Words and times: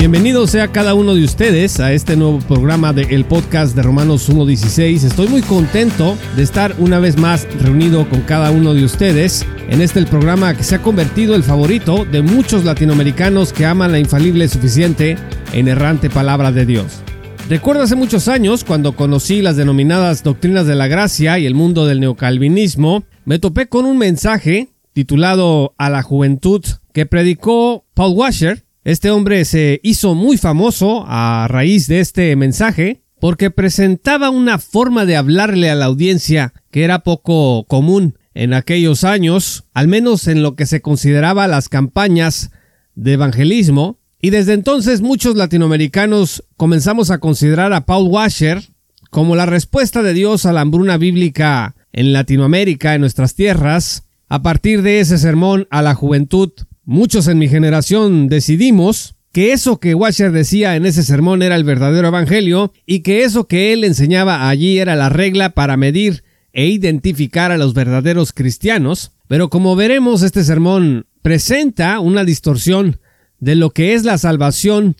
Bienvenido 0.00 0.46
sea 0.46 0.68
cada 0.68 0.94
uno 0.94 1.14
de 1.14 1.22
ustedes 1.22 1.78
a 1.78 1.92
este 1.92 2.16
nuevo 2.16 2.38
programa 2.38 2.94
del 2.94 3.26
podcast 3.26 3.76
de 3.76 3.82
Romanos 3.82 4.30
1.16. 4.30 5.04
Estoy 5.04 5.28
muy 5.28 5.42
contento 5.42 6.16
de 6.36 6.42
estar 6.42 6.74
una 6.78 6.98
vez 6.98 7.18
más 7.18 7.46
reunido 7.60 8.08
con 8.08 8.22
cada 8.22 8.50
uno 8.50 8.72
de 8.72 8.82
ustedes 8.82 9.44
en 9.68 9.82
este 9.82 9.98
el 9.98 10.06
programa 10.06 10.56
que 10.56 10.64
se 10.64 10.76
ha 10.76 10.80
convertido 10.80 11.34
el 11.34 11.42
favorito 11.42 12.06
de 12.06 12.22
muchos 12.22 12.64
latinoamericanos 12.64 13.52
que 13.52 13.66
aman 13.66 13.92
la 13.92 13.98
infalible, 13.98 14.48
suficiente 14.48 15.18
e 15.52 15.60
errante 15.60 16.08
palabra 16.08 16.50
de 16.50 16.64
Dios. 16.64 17.02
Recuerdo 17.50 17.82
hace 17.82 17.94
muchos 17.94 18.26
años 18.26 18.64
cuando 18.64 18.96
conocí 18.96 19.42
las 19.42 19.56
denominadas 19.56 20.22
doctrinas 20.22 20.66
de 20.66 20.76
la 20.76 20.88
gracia 20.88 21.38
y 21.38 21.44
el 21.44 21.54
mundo 21.54 21.84
del 21.84 22.00
neocalvinismo, 22.00 23.04
me 23.26 23.38
topé 23.38 23.68
con 23.68 23.84
un 23.84 23.98
mensaje 23.98 24.70
titulado 24.94 25.74
A 25.76 25.90
la 25.90 26.02
juventud 26.02 26.64
que 26.94 27.04
predicó 27.04 27.84
Paul 27.92 28.16
Washer 28.16 28.64
este 28.90 29.12
hombre 29.12 29.44
se 29.44 29.78
hizo 29.84 30.16
muy 30.16 30.36
famoso 30.36 31.04
a 31.06 31.46
raíz 31.48 31.86
de 31.86 32.00
este 32.00 32.34
mensaje 32.34 33.02
porque 33.20 33.52
presentaba 33.52 34.30
una 34.30 34.58
forma 34.58 35.06
de 35.06 35.16
hablarle 35.16 35.70
a 35.70 35.76
la 35.76 35.84
audiencia 35.84 36.54
que 36.72 36.82
era 36.82 37.04
poco 37.04 37.66
común 37.68 38.18
en 38.34 38.52
aquellos 38.52 39.04
años, 39.04 39.64
al 39.74 39.86
menos 39.86 40.26
en 40.26 40.42
lo 40.42 40.56
que 40.56 40.66
se 40.66 40.80
consideraba 40.80 41.46
las 41.46 41.68
campañas 41.68 42.50
de 42.96 43.12
evangelismo, 43.12 43.98
y 44.20 44.30
desde 44.30 44.54
entonces 44.54 45.02
muchos 45.02 45.36
latinoamericanos 45.36 46.44
comenzamos 46.56 47.12
a 47.12 47.18
considerar 47.18 47.72
a 47.72 47.86
Paul 47.86 48.08
Washer 48.08 48.70
como 49.10 49.36
la 49.36 49.46
respuesta 49.46 50.02
de 50.02 50.14
Dios 50.14 50.46
a 50.46 50.52
la 50.52 50.62
hambruna 50.62 50.96
bíblica 50.96 51.76
en 51.92 52.12
Latinoamérica, 52.12 52.94
en 52.94 53.02
nuestras 53.02 53.36
tierras, 53.36 54.04
a 54.28 54.42
partir 54.42 54.82
de 54.82 54.98
ese 54.98 55.16
sermón 55.18 55.68
a 55.70 55.80
la 55.80 55.94
juventud 55.94 56.50
Muchos 56.92 57.28
en 57.28 57.38
mi 57.38 57.48
generación 57.48 58.28
decidimos 58.28 59.14
que 59.30 59.52
eso 59.52 59.78
que 59.78 59.94
Washer 59.94 60.32
decía 60.32 60.74
en 60.74 60.86
ese 60.86 61.04
sermón 61.04 61.40
era 61.40 61.54
el 61.54 61.62
verdadero 61.62 62.08
evangelio 62.08 62.72
y 62.84 63.02
que 63.02 63.22
eso 63.22 63.46
que 63.46 63.72
él 63.72 63.84
enseñaba 63.84 64.48
allí 64.48 64.80
era 64.80 64.96
la 64.96 65.08
regla 65.08 65.50
para 65.50 65.76
medir 65.76 66.24
e 66.52 66.66
identificar 66.66 67.52
a 67.52 67.58
los 67.58 67.74
verdaderos 67.74 68.32
cristianos, 68.32 69.12
pero 69.28 69.50
como 69.50 69.76
veremos 69.76 70.22
este 70.22 70.42
sermón 70.42 71.06
presenta 71.22 72.00
una 72.00 72.24
distorsión 72.24 72.98
de 73.38 73.54
lo 73.54 73.70
que 73.70 73.94
es 73.94 74.02
la 74.02 74.18
salvación 74.18 74.96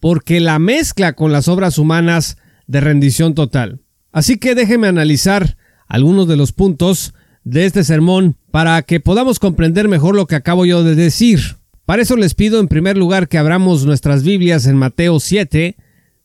porque 0.00 0.40
la 0.40 0.58
mezcla 0.58 1.12
con 1.12 1.30
las 1.30 1.48
obras 1.48 1.76
humanas 1.76 2.38
de 2.66 2.80
rendición 2.80 3.34
total. 3.34 3.82
Así 4.12 4.38
que 4.38 4.54
déjeme 4.54 4.86
analizar 4.88 5.58
algunos 5.88 6.26
de 6.26 6.38
los 6.38 6.52
puntos 6.52 7.12
de 7.44 7.66
este 7.66 7.84
sermón 7.84 8.36
para 8.50 8.82
que 8.82 9.00
podamos 9.00 9.38
comprender 9.38 9.88
mejor 9.88 10.16
lo 10.16 10.26
que 10.26 10.34
acabo 10.34 10.66
yo 10.66 10.82
de 10.82 10.94
decir. 10.94 11.56
Para 11.84 12.02
eso 12.02 12.16
les 12.16 12.34
pido 12.34 12.60
en 12.60 12.68
primer 12.68 12.96
lugar 12.96 13.28
que 13.28 13.38
abramos 13.38 13.84
nuestras 13.84 14.24
Biblias 14.24 14.66
en 14.66 14.76
Mateo 14.76 15.20
7, 15.20 15.76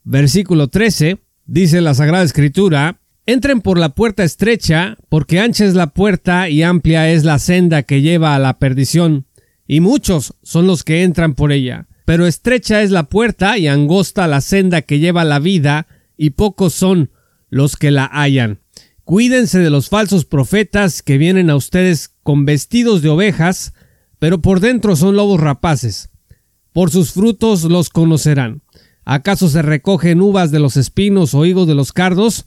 versículo 0.03 0.69
13. 0.69 1.19
Dice 1.45 1.81
la 1.81 1.93
Sagrada 1.93 2.23
Escritura, 2.23 2.99
Entren 3.29 3.61
por 3.61 3.77
la 3.77 3.89
puerta 3.89 4.23
estrecha, 4.23 4.97
porque 5.07 5.39
ancha 5.39 5.63
es 5.63 5.75
la 5.75 5.87
puerta 5.93 6.49
y 6.49 6.63
amplia 6.63 7.11
es 7.11 7.25
la 7.25 7.37
senda 7.37 7.83
que 7.83 8.01
lleva 8.01 8.33
a 8.33 8.39
la 8.39 8.57
perdición, 8.57 9.27
y 9.67 9.81
muchos 9.81 10.33
son 10.41 10.65
los 10.65 10.83
que 10.83 11.03
entran 11.03 11.35
por 11.35 11.51
ella. 11.51 11.85
Pero 12.05 12.25
estrecha 12.25 12.81
es 12.81 12.89
la 12.89 13.03
puerta 13.03 13.59
y 13.59 13.67
angosta 13.67 14.27
la 14.27 14.41
senda 14.41 14.81
que 14.81 14.97
lleva 14.97 15.21
a 15.21 15.25
la 15.25 15.37
vida, 15.37 15.85
y 16.17 16.31
pocos 16.31 16.73
son 16.73 17.11
los 17.51 17.75
que 17.75 17.91
la 17.91 18.09
hallan. 18.11 18.61
Cuídense 19.09 19.57
de 19.57 19.71
los 19.71 19.89
falsos 19.89 20.23
profetas 20.23 21.01
que 21.01 21.17
vienen 21.17 21.49
a 21.49 21.55
ustedes 21.55 22.13
con 22.21 22.45
vestidos 22.45 23.01
de 23.01 23.09
ovejas, 23.09 23.73
pero 24.19 24.39
por 24.39 24.59
dentro 24.59 24.95
son 24.95 25.15
lobos 25.15 25.39
rapaces. 25.39 26.11
Por 26.73 26.91
sus 26.91 27.13
frutos 27.13 27.63
los 27.63 27.89
conocerán. 27.89 28.61
¿Acaso 29.05 29.49
se 29.49 29.63
recogen 29.63 30.21
uvas 30.21 30.51
de 30.51 30.59
los 30.59 30.77
espinos 30.77 31.33
o 31.33 31.43
higos 31.43 31.65
de 31.65 31.73
los 31.73 31.91
cardos? 31.91 32.45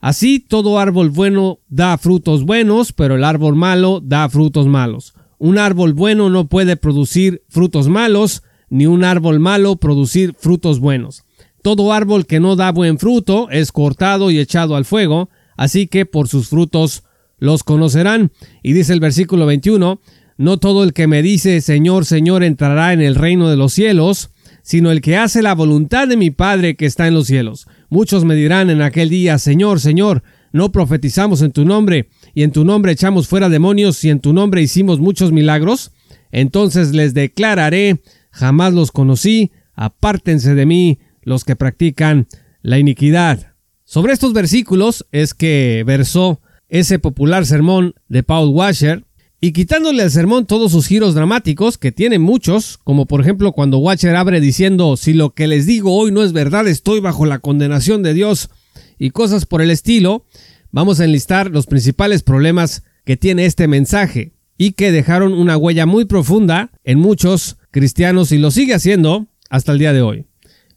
Así 0.00 0.40
todo 0.40 0.78
árbol 0.78 1.10
bueno 1.10 1.58
da 1.68 1.98
frutos 1.98 2.46
buenos, 2.46 2.94
pero 2.94 3.16
el 3.16 3.24
árbol 3.24 3.54
malo 3.54 4.00
da 4.02 4.30
frutos 4.30 4.66
malos. 4.66 5.12
Un 5.36 5.58
árbol 5.58 5.92
bueno 5.92 6.30
no 6.30 6.48
puede 6.48 6.78
producir 6.78 7.42
frutos 7.50 7.88
malos, 7.88 8.42
ni 8.70 8.86
un 8.86 9.04
árbol 9.04 9.40
malo 9.40 9.76
producir 9.76 10.34
frutos 10.38 10.80
buenos. 10.80 11.24
Todo 11.60 11.92
árbol 11.92 12.24
que 12.24 12.40
no 12.40 12.56
da 12.56 12.72
buen 12.72 12.98
fruto 12.98 13.50
es 13.50 13.72
cortado 13.72 14.30
y 14.30 14.38
echado 14.38 14.74
al 14.74 14.86
fuego, 14.86 15.28
así 15.58 15.88
que 15.88 16.06
por 16.06 16.28
sus 16.28 16.48
frutos 16.48 17.02
los 17.36 17.64
conocerán. 17.64 18.32
Y 18.62 18.72
dice 18.72 18.94
el 18.94 19.00
versículo 19.00 19.44
21, 19.44 20.00
no 20.38 20.56
todo 20.56 20.84
el 20.84 20.94
que 20.94 21.06
me 21.06 21.20
dice 21.20 21.60
Señor, 21.60 22.06
Señor 22.06 22.42
entrará 22.42 22.94
en 22.94 23.02
el 23.02 23.16
reino 23.16 23.50
de 23.50 23.56
los 23.56 23.74
cielos, 23.74 24.30
sino 24.62 24.90
el 24.90 25.00
que 25.00 25.16
hace 25.16 25.42
la 25.42 25.54
voluntad 25.54 26.08
de 26.08 26.16
mi 26.16 26.30
Padre 26.30 26.76
que 26.76 26.86
está 26.86 27.06
en 27.08 27.14
los 27.14 27.26
cielos. 27.26 27.66
Muchos 27.90 28.24
me 28.24 28.34
dirán 28.34 28.70
en 28.70 28.80
aquel 28.80 29.10
día, 29.10 29.38
Señor, 29.38 29.80
Señor, 29.80 30.22
no 30.52 30.72
profetizamos 30.72 31.42
en 31.42 31.52
tu 31.52 31.64
nombre, 31.64 32.08
y 32.34 32.42
en 32.42 32.52
tu 32.52 32.64
nombre 32.64 32.92
echamos 32.92 33.28
fuera 33.28 33.48
demonios, 33.48 34.02
y 34.04 34.10
en 34.10 34.20
tu 34.20 34.32
nombre 34.32 34.62
hicimos 34.62 35.00
muchos 35.00 35.32
milagros. 35.32 35.92
Entonces 36.30 36.92
les 36.94 37.14
declararé, 37.14 38.00
jamás 38.30 38.74
los 38.74 38.92
conocí, 38.92 39.50
apártense 39.74 40.54
de 40.54 40.66
mí 40.66 40.98
los 41.22 41.44
que 41.44 41.56
practican 41.56 42.28
la 42.62 42.78
iniquidad. 42.78 43.47
Sobre 43.90 44.12
estos 44.12 44.34
versículos 44.34 45.06
es 45.12 45.32
que 45.32 45.82
versó 45.86 46.42
ese 46.68 46.98
popular 46.98 47.46
sermón 47.46 47.94
de 48.06 48.22
Paul 48.22 48.50
Washer, 48.50 49.06
y 49.40 49.52
quitándole 49.52 50.02
al 50.02 50.10
sermón 50.10 50.44
todos 50.44 50.72
sus 50.72 50.86
giros 50.86 51.14
dramáticos, 51.14 51.78
que 51.78 51.90
tiene 51.90 52.18
muchos, 52.18 52.76
como 52.84 53.06
por 53.06 53.22
ejemplo 53.22 53.52
cuando 53.52 53.78
Washer 53.78 54.14
abre 54.14 54.42
diciendo, 54.42 54.98
si 54.98 55.14
lo 55.14 55.30
que 55.30 55.46
les 55.46 55.64
digo 55.64 55.96
hoy 55.96 56.12
no 56.12 56.22
es 56.22 56.34
verdad, 56.34 56.68
estoy 56.68 57.00
bajo 57.00 57.24
la 57.24 57.38
condenación 57.38 58.02
de 58.02 58.12
Dios, 58.12 58.50
y 58.98 59.08
cosas 59.08 59.46
por 59.46 59.62
el 59.62 59.70
estilo, 59.70 60.26
vamos 60.70 61.00
a 61.00 61.06
enlistar 61.06 61.50
los 61.50 61.64
principales 61.64 62.22
problemas 62.22 62.82
que 63.06 63.16
tiene 63.16 63.46
este 63.46 63.68
mensaje, 63.68 64.34
y 64.58 64.72
que 64.72 64.92
dejaron 64.92 65.32
una 65.32 65.56
huella 65.56 65.86
muy 65.86 66.04
profunda 66.04 66.72
en 66.84 66.98
muchos 66.98 67.56
cristianos 67.70 68.32
y 68.32 68.38
lo 68.38 68.50
sigue 68.50 68.74
haciendo 68.74 69.28
hasta 69.48 69.72
el 69.72 69.78
día 69.78 69.94
de 69.94 70.02
hoy. 70.02 70.26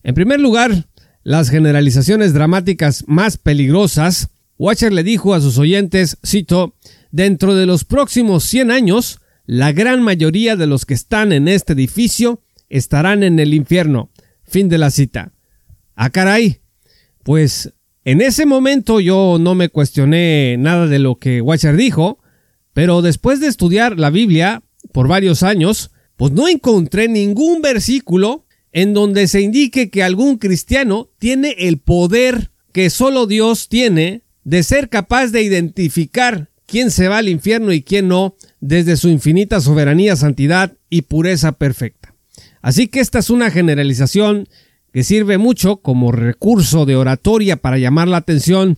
En 0.01 0.15
primer 0.15 0.39
lugar, 0.39 0.87
las 1.23 1.49
generalizaciones 1.49 2.33
dramáticas 2.33 3.03
más 3.07 3.37
peligrosas, 3.37 4.29
Watcher 4.57 4.93
le 4.93 5.03
dijo 5.03 5.33
a 5.33 5.41
sus 5.41 5.57
oyentes, 5.57 6.17
cito, 6.25 6.75
dentro 7.11 7.55
de 7.55 7.65
los 7.65 7.83
próximos 7.83 8.43
100 8.43 8.71
años, 8.71 9.19
la 9.45 9.71
gran 9.71 10.01
mayoría 10.01 10.55
de 10.55 10.67
los 10.67 10.85
que 10.85 10.93
están 10.93 11.31
en 11.31 11.47
este 11.47 11.73
edificio 11.73 12.41
estarán 12.69 13.23
en 13.23 13.39
el 13.39 13.53
infierno. 13.53 14.11
Fin 14.43 14.69
de 14.69 14.77
la 14.77 14.91
cita. 14.91 15.33
Ah, 15.95 16.09
caray. 16.09 16.61
Pues 17.23 17.73
en 18.03 18.21
ese 18.21 18.45
momento 18.45 18.99
yo 18.99 19.37
no 19.39 19.55
me 19.55 19.69
cuestioné 19.69 20.57
nada 20.57 20.87
de 20.87 20.99
lo 20.99 21.15
que 21.15 21.41
Watcher 21.41 21.75
dijo, 21.75 22.19
pero 22.73 23.01
después 23.01 23.39
de 23.39 23.47
estudiar 23.47 23.99
la 23.99 24.09
Biblia 24.09 24.63
por 24.91 25.07
varios 25.07 25.43
años, 25.43 25.91
pues 26.15 26.31
no 26.31 26.47
encontré 26.47 27.07
ningún 27.07 27.61
versículo 27.61 28.45
en 28.73 28.93
donde 28.93 29.27
se 29.27 29.41
indique 29.41 29.89
que 29.89 30.03
algún 30.03 30.37
cristiano 30.37 31.09
tiene 31.19 31.55
el 31.59 31.79
poder 31.79 32.51
que 32.71 32.89
solo 32.89 33.27
Dios 33.27 33.67
tiene 33.67 34.23
de 34.43 34.63
ser 34.63 34.89
capaz 34.89 35.27
de 35.27 35.43
identificar 35.43 36.49
quién 36.65 36.89
se 36.89 37.07
va 37.07 37.17
al 37.17 37.27
infierno 37.27 37.73
y 37.73 37.83
quién 37.83 38.07
no 38.07 38.35
desde 38.61 38.95
su 38.95 39.09
infinita 39.09 39.59
soberanía, 39.59 40.15
santidad 40.15 40.73
y 40.89 41.03
pureza 41.03 41.51
perfecta. 41.51 42.15
Así 42.61 42.87
que 42.87 43.01
esta 43.01 43.19
es 43.19 43.29
una 43.29 43.51
generalización 43.51 44.47
que 44.93 45.03
sirve 45.03 45.37
mucho 45.37 45.77
como 45.77 46.11
recurso 46.11 46.85
de 46.85 46.95
oratoria 46.95 47.57
para 47.57 47.77
llamar 47.77 48.07
la 48.07 48.17
atención, 48.17 48.77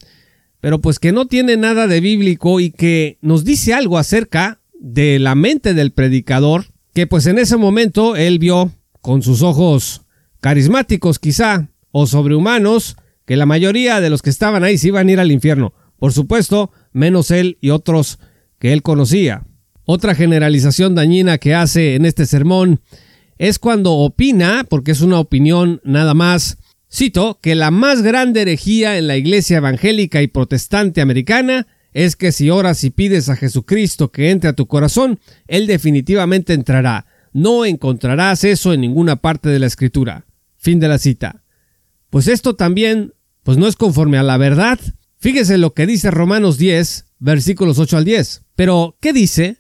pero 0.60 0.80
pues 0.80 1.00
que 1.00 1.12
no 1.12 1.28
tiene 1.28 1.58
nada 1.58 1.88
de 1.88 2.00
bíblico 2.00 2.60
y 2.60 2.72
que 2.72 3.18
nos 3.22 3.44
dice 3.44 3.74
algo 3.74 3.98
acerca 3.98 4.60
de 4.80 5.20
la 5.20 5.36
mente 5.36 5.74
del 5.74 5.92
predicador, 5.92 6.66
que 6.94 7.08
pues 7.08 7.26
en 7.26 7.40
ese 7.40 7.58
momento 7.58 8.16
él 8.16 8.40
vio 8.40 8.72
con 9.04 9.22
sus 9.22 9.42
ojos 9.42 10.06
carismáticos 10.40 11.20
quizá, 11.20 11.68
o 11.92 12.08
sobrehumanos, 12.08 12.96
que 13.26 13.36
la 13.36 13.46
mayoría 13.46 14.00
de 14.00 14.10
los 14.10 14.22
que 14.22 14.30
estaban 14.30 14.64
ahí 14.64 14.78
se 14.78 14.88
iban 14.88 15.10
a 15.10 15.12
ir 15.12 15.20
al 15.20 15.32
infierno. 15.32 15.74
Por 16.00 16.14
supuesto, 16.14 16.72
menos 16.94 17.30
él 17.30 17.58
y 17.60 17.72
otros 17.72 18.20
que 18.60 18.72
él 18.72 18.82
conocía. 18.82 19.46
Otra 19.84 20.16
generalización 20.16 20.96
dañina 20.96 21.38
que 21.38 21.54
hace 21.54 21.96
en 21.96 22.06
este 22.06 22.26
sermón 22.26 22.80
es 23.38 23.60
cuando 23.60 23.92
opina, 23.92 24.66
porque 24.70 24.92
es 24.92 25.02
una 25.02 25.20
opinión 25.20 25.82
nada 25.84 26.14
más, 26.14 26.58
cito, 26.90 27.40
que 27.42 27.56
la 27.56 27.72
más 27.72 28.04
grande 28.04 28.44
herejía 28.44 28.98
en 28.98 29.08
la 29.08 29.18
iglesia 29.18 29.58
evangélica 29.58 30.22
y 30.22 30.28
protestante 30.28 31.02
americana 31.02 31.68
es 31.92 32.16
que 32.16 32.32
si 32.32 32.50
oras 32.50 32.86
y 32.86 32.90
pides 32.90 33.28
a 33.28 33.36
Jesucristo 33.36 34.12
que 34.12 34.32
entre 34.32 34.50
a 34.50 34.54
tu 34.54 34.66
corazón, 34.66 35.20
Él 35.48 35.68
definitivamente 35.68 36.54
entrará. 36.54 37.06
No 37.34 37.66
encontrarás 37.66 38.44
eso 38.44 38.74
en 38.74 38.82
ninguna 38.82 39.18
parte 39.18 39.50
de 39.50 39.60
la 39.60 39.66
escritura. 39.66 40.26
Fin 40.56 40.80
de 40.80 40.88
la 40.88 41.00
cita. 41.00 41.44
Pues 42.10 42.28
esto 42.28 42.56
también, 42.56 43.14
pues 43.42 43.58
no 43.58 43.68
es 43.68 43.76
conforme 43.76 44.18
a 44.18 44.24
la 44.24 44.38
verdad. 44.38 44.80
Fíjese 45.18 45.58
lo 45.58 45.74
que 45.74 45.88
dice 45.88 46.12
Romanos 46.12 46.58
10, 46.58 47.06
versículos 47.20 47.80
8 47.80 47.98
al 47.98 48.06
10. 48.06 48.44
Pero, 48.56 48.98
¿qué 49.02 49.14
dice? 49.14 49.58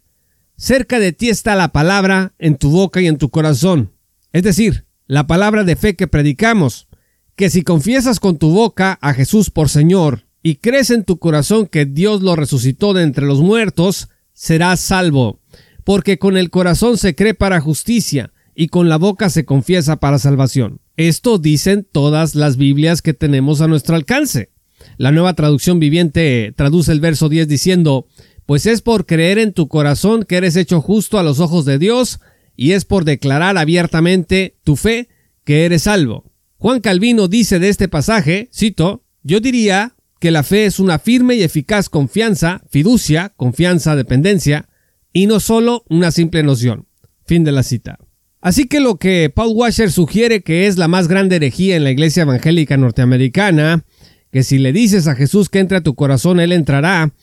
Cerca 0.55 0.99
de 0.99 1.13
ti 1.13 1.29
está 1.29 1.55
la 1.55 1.71
palabra, 1.71 2.33
en 2.37 2.57
tu 2.57 2.69
boca 2.69 3.01
y 3.01 3.07
en 3.07 3.17
tu 3.17 3.29
corazón. 3.29 3.91
Es 4.31 4.43
decir, 4.43 4.85
la 5.07 5.25
palabra 5.25 5.63
de 5.63 5.75
fe 5.75 5.95
que 5.95 6.07
predicamos, 6.07 6.87
que 7.35 7.49
si 7.49 7.63
confiesas 7.63 8.19
con 8.19 8.37
tu 8.37 8.51
boca 8.51 8.99
a 9.01 9.13
Jesús 9.13 9.49
por 9.49 9.69
Señor 9.69 10.27
y 10.43 10.55
crees 10.55 10.91
en 10.91 11.03
tu 11.03 11.17
corazón 11.17 11.67
que 11.67 11.85
Dios 11.85 12.21
lo 12.21 12.35
resucitó 12.35 12.93
de 12.93 13.03
entre 13.03 13.25
los 13.25 13.41
muertos, 13.41 14.09
serás 14.33 14.79
salvo, 14.79 15.39
porque 15.83 16.17
con 16.17 16.37
el 16.37 16.49
corazón 16.49 16.97
se 16.97 17.15
cree 17.15 17.33
para 17.33 17.61
justicia 17.61 18.31
y 18.55 18.67
con 18.67 18.89
la 18.89 18.97
boca 18.97 19.29
se 19.29 19.45
confiesa 19.45 19.97
para 19.97 20.19
salvación. 20.19 20.79
Esto 20.95 21.37
dicen 21.39 21.87
todas 21.91 22.35
las 22.35 22.57
Biblias 22.57 23.01
que 23.01 23.13
tenemos 23.13 23.61
a 23.61 23.67
nuestro 23.67 23.95
alcance. 23.95 24.51
La 24.97 25.11
nueva 25.11 25.33
traducción 25.33 25.79
viviente 25.79 26.53
traduce 26.55 26.91
el 26.91 26.99
verso 26.99 27.29
10 27.29 27.47
diciendo, 27.47 28.07
pues 28.45 28.65
es 28.65 28.81
por 28.81 29.05
creer 29.05 29.39
en 29.39 29.53
tu 29.53 29.67
corazón 29.67 30.23
que 30.23 30.35
eres 30.35 30.55
hecho 30.55 30.81
justo 30.81 31.17
a 31.17 31.23
los 31.23 31.39
ojos 31.39 31.65
de 31.65 31.79
Dios, 31.79 32.19
y 32.55 32.71
es 32.73 32.85
por 32.85 33.05
declarar 33.05 33.57
abiertamente 33.57 34.57
tu 34.63 34.75
fe 34.75 35.09
que 35.43 35.65
eres 35.65 35.83
salvo. 35.83 36.31
Juan 36.57 36.79
Calvino 36.79 37.27
dice 37.27 37.59
de 37.59 37.69
este 37.69 37.87
pasaje, 37.87 38.49
cito, 38.53 39.03
yo 39.23 39.39
diría 39.39 39.95
que 40.19 40.31
la 40.31 40.43
fe 40.43 40.65
es 40.65 40.79
una 40.79 40.99
firme 40.99 41.35
y 41.35 41.43
eficaz 41.43 41.89
confianza, 41.89 42.61
fiducia, 42.69 43.33
confianza, 43.35 43.95
dependencia, 43.95 44.69
y 45.13 45.27
no 45.27 45.39
solo 45.39 45.85
una 45.87 46.11
simple 46.11 46.43
noción. 46.43 46.87
Fin 47.25 47.43
de 47.43 47.53
la 47.53 47.63
cita. 47.63 47.99
Así 48.41 48.65
que 48.67 48.81
lo 48.81 48.97
que 48.97 49.31
Paul 49.33 49.53
Washer 49.55 49.89
sugiere 49.89 50.41
que 50.41 50.67
es 50.67 50.77
la 50.77 50.89
más 50.89 51.07
grande 51.07 51.37
herejía 51.37 51.77
en 51.77 51.85
la 51.85 51.91
iglesia 51.91 52.23
evangélica 52.23 52.75
norteamericana, 52.75 53.85
que 54.31 54.43
si 54.43 54.57
le 54.57 54.73
dices 54.73 55.07
a 55.07 55.15
Jesús 55.15 55.47
que 55.47 55.59
entre 55.59 55.77
a 55.77 55.83
tu 55.83 55.95
corazón, 55.95 56.41
Él 56.41 56.51
entrará, 56.51 57.13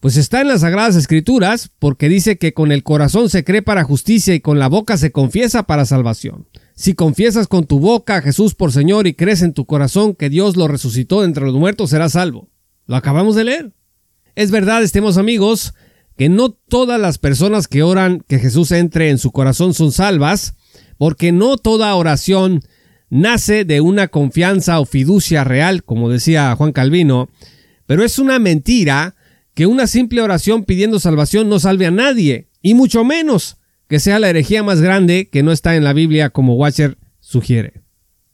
pues 0.00 0.18
está 0.18 0.42
en 0.42 0.48
las 0.48 0.60
Sagradas 0.60 0.96
Escrituras, 0.96 1.70
porque 1.78 2.10
dice 2.10 2.36
que 2.36 2.52
con 2.52 2.72
el 2.72 2.82
corazón 2.82 3.30
se 3.30 3.44
cree 3.44 3.62
para 3.62 3.84
justicia 3.84 4.34
y 4.34 4.40
con 4.40 4.58
la 4.58 4.68
boca 4.68 4.98
se 4.98 5.12
confiesa 5.12 5.62
para 5.62 5.86
salvación. 5.86 6.48
Si 6.74 6.92
confiesas 6.92 7.48
con 7.48 7.66
tu 7.66 7.80
boca 7.80 8.16
a 8.16 8.22
Jesús 8.22 8.54
por 8.54 8.70
Señor 8.70 9.06
y 9.06 9.14
crees 9.14 9.40
en 9.40 9.54
tu 9.54 9.64
corazón 9.64 10.14
que 10.14 10.28
Dios 10.28 10.56
lo 10.56 10.68
resucitó 10.68 11.24
entre 11.24 11.44
los 11.46 11.54
muertos, 11.54 11.90
serás 11.90 12.12
salvo. 12.12 12.50
Lo 12.86 12.96
acabamos 12.96 13.34
de 13.34 13.44
leer. 13.44 13.72
Es 14.34 14.50
verdad, 14.50 14.82
estemos 14.82 15.16
amigos, 15.16 15.72
que 16.16 16.28
no 16.28 16.50
todas 16.50 17.00
las 17.00 17.18
personas 17.18 17.68
que 17.68 17.82
oran 17.82 18.24
que 18.26 18.38
Jesús 18.38 18.72
entre 18.72 19.10
en 19.10 19.18
su 19.18 19.32
corazón 19.32 19.74
son 19.74 19.92
salvas, 19.92 20.54
porque 20.98 21.32
no 21.32 21.58
toda 21.58 21.94
oración 21.94 22.62
nace 23.10 23.64
de 23.64 23.80
una 23.80 24.08
confianza 24.08 24.80
o 24.80 24.86
fiducia 24.86 25.44
real, 25.44 25.84
como 25.84 26.08
decía 26.08 26.54
Juan 26.56 26.72
Calvino, 26.72 27.28
pero 27.86 28.02
es 28.02 28.18
una 28.18 28.38
mentira 28.38 29.14
que 29.54 29.66
una 29.66 29.86
simple 29.86 30.20
oración 30.22 30.64
pidiendo 30.64 30.98
salvación 30.98 31.48
no 31.48 31.58
salve 31.58 31.86
a 31.86 31.90
nadie, 31.90 32.48
y 32.62 32.74
mucho 32.74 33.04
menos 33.04 33.58
que 33.88 34.00
sea 34.00 34.18
la 34.18 34.28
herejía 34.28 34.62
más 34.62 34.80
grande 34.80 35.28
que 35.30 35.42
no 35.42 35.52
está 35.52 35.76
en 35.76 35.84
la 35.84 35.92
Biblia 35.92 36.30
como 36.30 36.56
Watcher 36.56 36.98
sugiere. 37.20 37.82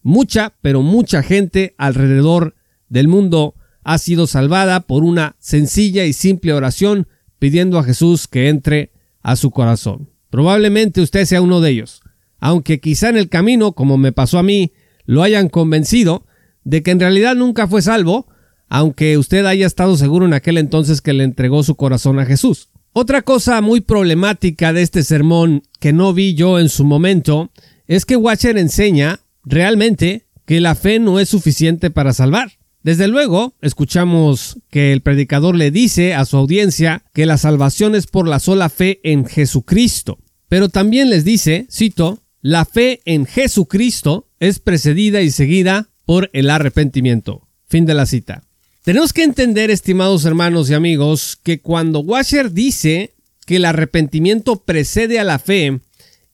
Mucha, 0.02 0.54
pero 0.62 0.82
mucha 0.82 1.22
gente 1.22 1.74
alrededor 1.78 2.54
del 2.88 3.08
mundo 3.08 3.54
ha 3.84 3.98
sido 3.98 4.26
salvada 4.26 4.80
por 4.80 5.04
una 5.04 5.36
sencilla 5.38 6.04
y 6.04 6.12
simple 6.12 6.52
oración 6.52 7.06
pidiendo 7.42 7.76
a 7.80 7.82
Jesús 7.82 8.28
que 8.28 8.48
entre 8.48 8.92
a 9.20 9.34
su 9.34 9.50
corazón. 9.50 10.10
Probablemente 10.30 11.00
usted 11.00 11.24
sea 11.24 11.42
uno 11.42 11.60
de 11.60 11.70
ellos 11.70 12.02
aunque 12.42 12.80
quizá 12.80 13.08
en 13.08 13.16
el 13.16 13.28
camino, 13.28 13.70
como 13.70 13.98
me 13.98 14.10
pasó 14.10 14.40
a 14.40 14.42
mí, 14.42 14.72
lo 15.06 15.22
hayan 15.22 15.48
convencido 15.48 16.26
de 16.64 16.82
que 16.82 16.90
en 16.90 16.98
realidad 16.98 17.36
nunca 17.36 17.68
fue 17.68 17.82
salvo, 17.82 18.26
aunque 18.68 19.16
usted 19.16 19.46
haya 19.46 19.64
estado 19.64 19.96
seguro 19.96 20.26
en 20.26 20.34
aquel 20.34 20.58
entonces 20.58 21.00
que 21.00 21.12
le 21.12 21.22
entregó 21.22 21.62
su 21.62 21.76
corazón 21.76 22.18
a 22.18 22.26
Jesús. 22.26 22.70
Otra 22.92 23.22
cosa 23.22 23.60
muy 23.60 23.80
problemática 23.80 24.72
de 24.72 24.82
este 24.82 25.04
sermón 25.04 25.62
que 25.78 25.92
no 25.92 26.12
vi 26.12 26.34
yo 26.34 26.58
en 26.58 26.68
su 26.68 26.84
momento 26.84 27.52
es 27.86 28.04
que 28.04 28.16
Watcher 28.16 28.58
enseña 28.58 29.20
realmente 29.44 30.26
que 30.44 30.60
la 30.60 30.74
fe 30.74 30.98
no 30.98 31.20
es 31.20 31.28
suficiente 31.28 31.90
para 31.90 32.12
salvar. 32.12 32.50
Desde 32.82 33.06
luego, 33.06 33.54
escuchamos 33.60 34.58
que 34.70 34.92
el 34.92 35.02
predicador 35.02 35.54
le 35.54 35.70
dice 35.70 36.14
a 36.14 36.24
su 36.24 36.36
audiencia 36.36 37.04
que 37.14 37.26
la 37.26 37.38
salvación 37.38 37.94
es 37.94 38.08
por 38.08 38.26
la 38.26 38.40
sola 38.40 38.68
fe 38.68 39.00
en 39.04 39.24
Jesucristo. 39.24 40.18
Pero 40.48 40.68
también 40.68 41.08
les 41.08 41.24
dice, 41.24 41.66
cito, 41.70 42.22
la 42.40 42.64
fe 42.64 43.00
en 43.04 43.24
Jesucristo 43.24 44.28
es 44.40 44.58
precedida 44.58 45.22
y 45.22 45.30
seguida 45.30 45.90
por 46.04 46.28
el 46.32 46.50
arrepentimiento. 46.50 47.46
Fin 47.68 47.86
de 47.86 47.94
la 47.94 48.04
cita. 48.04 48.42
Tenemos 48.82 49.12
que 49.12 49.22
entender, 49.22 49.70
estimados 49.70 50.24
hermanos 50.24 50.68
y 50.68 50.74
amigos, 50.74 51.38
que 51.40 51.60
cuando 51.60 52.00
Washer 52.00 52.50
dice 52.50 53.14
que 53.46 53.56
el 53.56 53.64
arrepentimiento 53.64 54.64
precede 54.64 55.20
a 55.20 55.24
la 55.24 55.38
fe, 55.38 55.80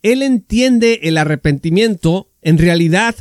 él 0.03 0.23
entiende 0.23 1.01
el 1.03 1.19
arrepentimiento 1.19 2.31
en 2.41 2.57
realidad 2.57 3.15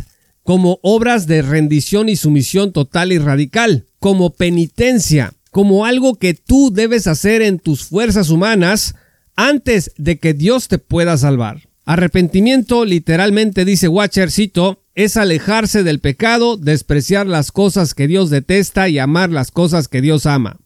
como 0.47 0.79
obras 0.81 1.27
de 1.27 1.41
rendición 1.41 2.07
y 2.07 2.15
sumisión 2.15 2.71
total 2.71 3.11
y 3.11 3.17
radical, 3.17 3.87
como 3.99 4.29
penitencia, 4.29 5.33
como 5.51 5.83
algo 5.83 6.15
que 6.15 6.35
tú 6.35 6.71
debes 6.73 7.07
hacer 7.07 7.41
en 7.41 7.59
tus 7.59 7.83
fuerzas 7.83 8.29
humanas 8.29 8.95
antes 9.35 9.91
de 9.97 10.19
que 10.19 10.33
Dios 10.33 10.69
te 10.69 10.77
pueda 10.77 11.17
salvar. 11.17 11.67
Arrepentimiento, 11.83 12.85
literalmente 12.85 13.65
dice 13.65 13.89
Watcher, 13.89 14.31
cito, 14.31 14.85
es 14.95 15.17
alejarse 15.17 15.83
del 15.83 15.99
pecado, 15.99 16.55
despreciar 16.55 17.27
las 17.27 17.51
cosas 17.51 17.93
que 17.93 18.07
Dios 18.07 18.29
detesta 18.29 18.87
y 18.87 18.99
amar 18.99 19.29
las 19.29 19.51
cosas 19.51 19.89
que 19.89 19.99
Dios 19.99 20.25
ama. 20.25 20.61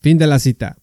Fin 0.00 0.18
de 0.18 0.28
la 0.28 0.38
cita. 0.38 0.78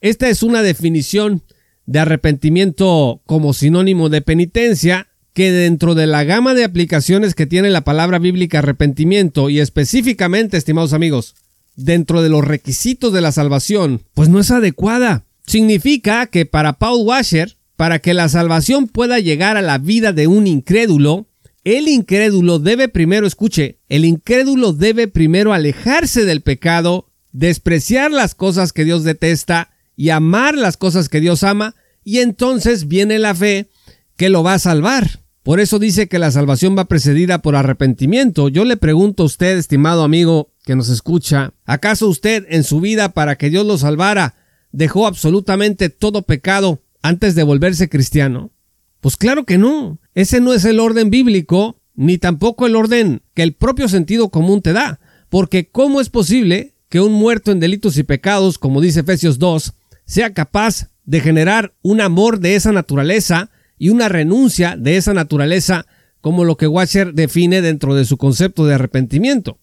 Esta 0.00 0.30
es 0.30 0.42
una 0.42 0.62
definición 0.62 1.42
de 1.84 1.98
arrepentimiento 1.98 3.20
como 3.26 3.52
sinónimo 3.52 4.08
de 4.08 4.22
penitencia 4.22 5.11
que 5.34 5.50
dentro 5.50 5.94
de 5.94 6.06
la 6.06 6.24
gama 6.24 6.54
de 6.54 6.64
aplicaciones 6.64 7.34
que 7.34 7.46
tiene 7.46 7.70
la 7.70 7.84
palabra 7.84 8.18
bíblica 8.18 8.58
arrepentimiento 8.58 9.48
y 9.48 9.60
específicamente, 9.60 10.56
estimados 10.56 10.92
amigos, 10.92 11.34
dentro 11.74 12.22
de 12.22 12.28
los 12.28 12.44
requisitos 12.44 13.12
de 13.12 13.22
la 13.22 13.32
salvación, 13.32 14.02
pues 14.14 14.28
no 14.28 14.40
es 14.40 14.50
adecuada. 14.50 15.24
Significa 15.46 16.26
que 16.26 16.46
para 16.46 16.74
Paul 16.74 17.06
Washer, 17.06 17.56
para 17.76 17.98
que 17.98 18.14
la 18.14 18.28
salvación 18.28 18.88
pueda 18.88 19.18
llegar 19.18 19.56
a 19.56 19.62
la 19.62 19.78
vida 19.78 20.12
de 20.12 20.26
un 20.26 20.46
incrédulo, 20.46 21.26
el 21.64 21.88
incrédulo 21.88 22.58
debe 22.58 22.88
primero, 22.88 23.26
escuche, 23.26 23.78
el 23.88 24.04
incrédulo 24.04 24.72
debe 24.72 25.08
primero 25.08 25.52
alejarse 25.52 26.24
del 26.24 26.42
pecado, 26.42 27.08
despreciar 27.32 28.10
las 28.10 28.34
cosas 28.34 28.72
que 28.72 28.84
Dios 28.84 29.04
detesta 29.04 29.70
y 29.96 30.10
amar 30.10 30.56
las 30.56 30.76
cosas 30.76 31.08
que 31.08 31.20
Dios 31.20 31.42
ama, 31.42 31.74
y 32.04 32.18
entonces 32.18 32.88
viene 32.88 33.18
la 33.18 33.34
fe 33.34 33.70
que 34.16 34.28
lo 34.28 34.42
va 34.42 34.54
a 34.54 34.58
salvar. 34.58 35.21
Por 35.42 35.58
eso 35.58 35.80
dice 35.80 36.06
que 36.06 36.20
la 36.20 36.30
salvación 36.30 36.76
va 36.78 36.84
precedida 36.84 37.42
por 37.42 37.56
arrepentimiento. 37.56 38.48
Yo 38.48 38.64
le 38.64 38.76
pregunto 38.76 39.24
a 39.24 39.26
usted, 39.26 39.58
estimado 39.58 40.04
amigo 40.04 40.52
que 40.64 40.76
nos 40.76 40.88
escucha, 40.88 41.52
¿acaso 41.64 42.08
usted 42.08 42.46
en 42.48 42.62
su 42.62 42.80
vida 42.80 43.08
para 43.08 43.36
que 43.36 43.50
Dios 43.50 43.66
lo 43.66 43.76
salvara 43.76 44.36
dejó 44.70 45.06
absolutamente 45.06 45.90
todo 45.90 46.22
pecado 46.22 46.80
antes 47.02 47.34
de 47.34 47.42
volverse 47.42 47.88
cristiano? 47.88 48.52
Pues 49.00 49.16
claro 49.16 49.44
que 49.44 49.58
no. 49.58 49.98
Ese 50.14 50.40
no 50.40 50.52
es 50.52 50.64
el 50.64 50.78
orden 50.78 51.10
bíblico, 51.10 51.76
ni 51.96 52.18
tampoco 52.18 52.66
el 52.66 52.76
orden 52.76 53.22
que 53.34 53.42
el 53.42 53.54
propio 53.54 53.88
sentido 53.88 54.28
común 54.28 54.62
te 54.62 54.72
da. 54.72 55.00
Porque 55.28 55.68
¿cómo 55.68 56.00
es 56.00 56.08
posible 56.08 56.76
que 56.88 57.00
un 57.00 57.12
muerto 57.12 57.50
en 57.50 57.58
delitos 57.58 57.98
y 57.98 58.04
pecados, 58.04 58.58
como 58.58 58.80
dice 58.80 59.00
Efesios 59.00 59.40
2, 59.40 59.72
sea 60.04 60.32
capaz 60.34 60.90
de 61.04 61.20
generar 61.20 61.74
un 61.82 62.00
amor 62.00 62.38
de 62.38 62.54
esa 62.54 62.70
naturaleza 62.70 63.50
y 63.78 63.88
una 63.90 64.08
renuncia 64.08 64.76
de 64.76 64.96
esa 64.96 65.14
naturaleza 65.14 65.86
como 66.20 66.44
lo 66.44 66.56
que 66.56 66.66
Watcher 66.68 67.14
define 67.14 67.62
dentro 67.62 67.94
de 67.94 68.04
su 68.04 68.16
concepto 68.16 68.64
de 68.64 68.74
arrepentimiento? 68.74 69.58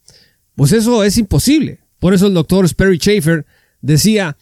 Pues 0.56 0.72
eso 0.74 1.04
es 1.04 1.18
imposible. 1.18 1.80
Por 2.00 2.14
eso 2.14 2.28
el 2.28 2.34
doctor 2.34 2.68
Sperry 2.68 2.98
Schaefer 2.98 3.46
decía, 3.82 4.38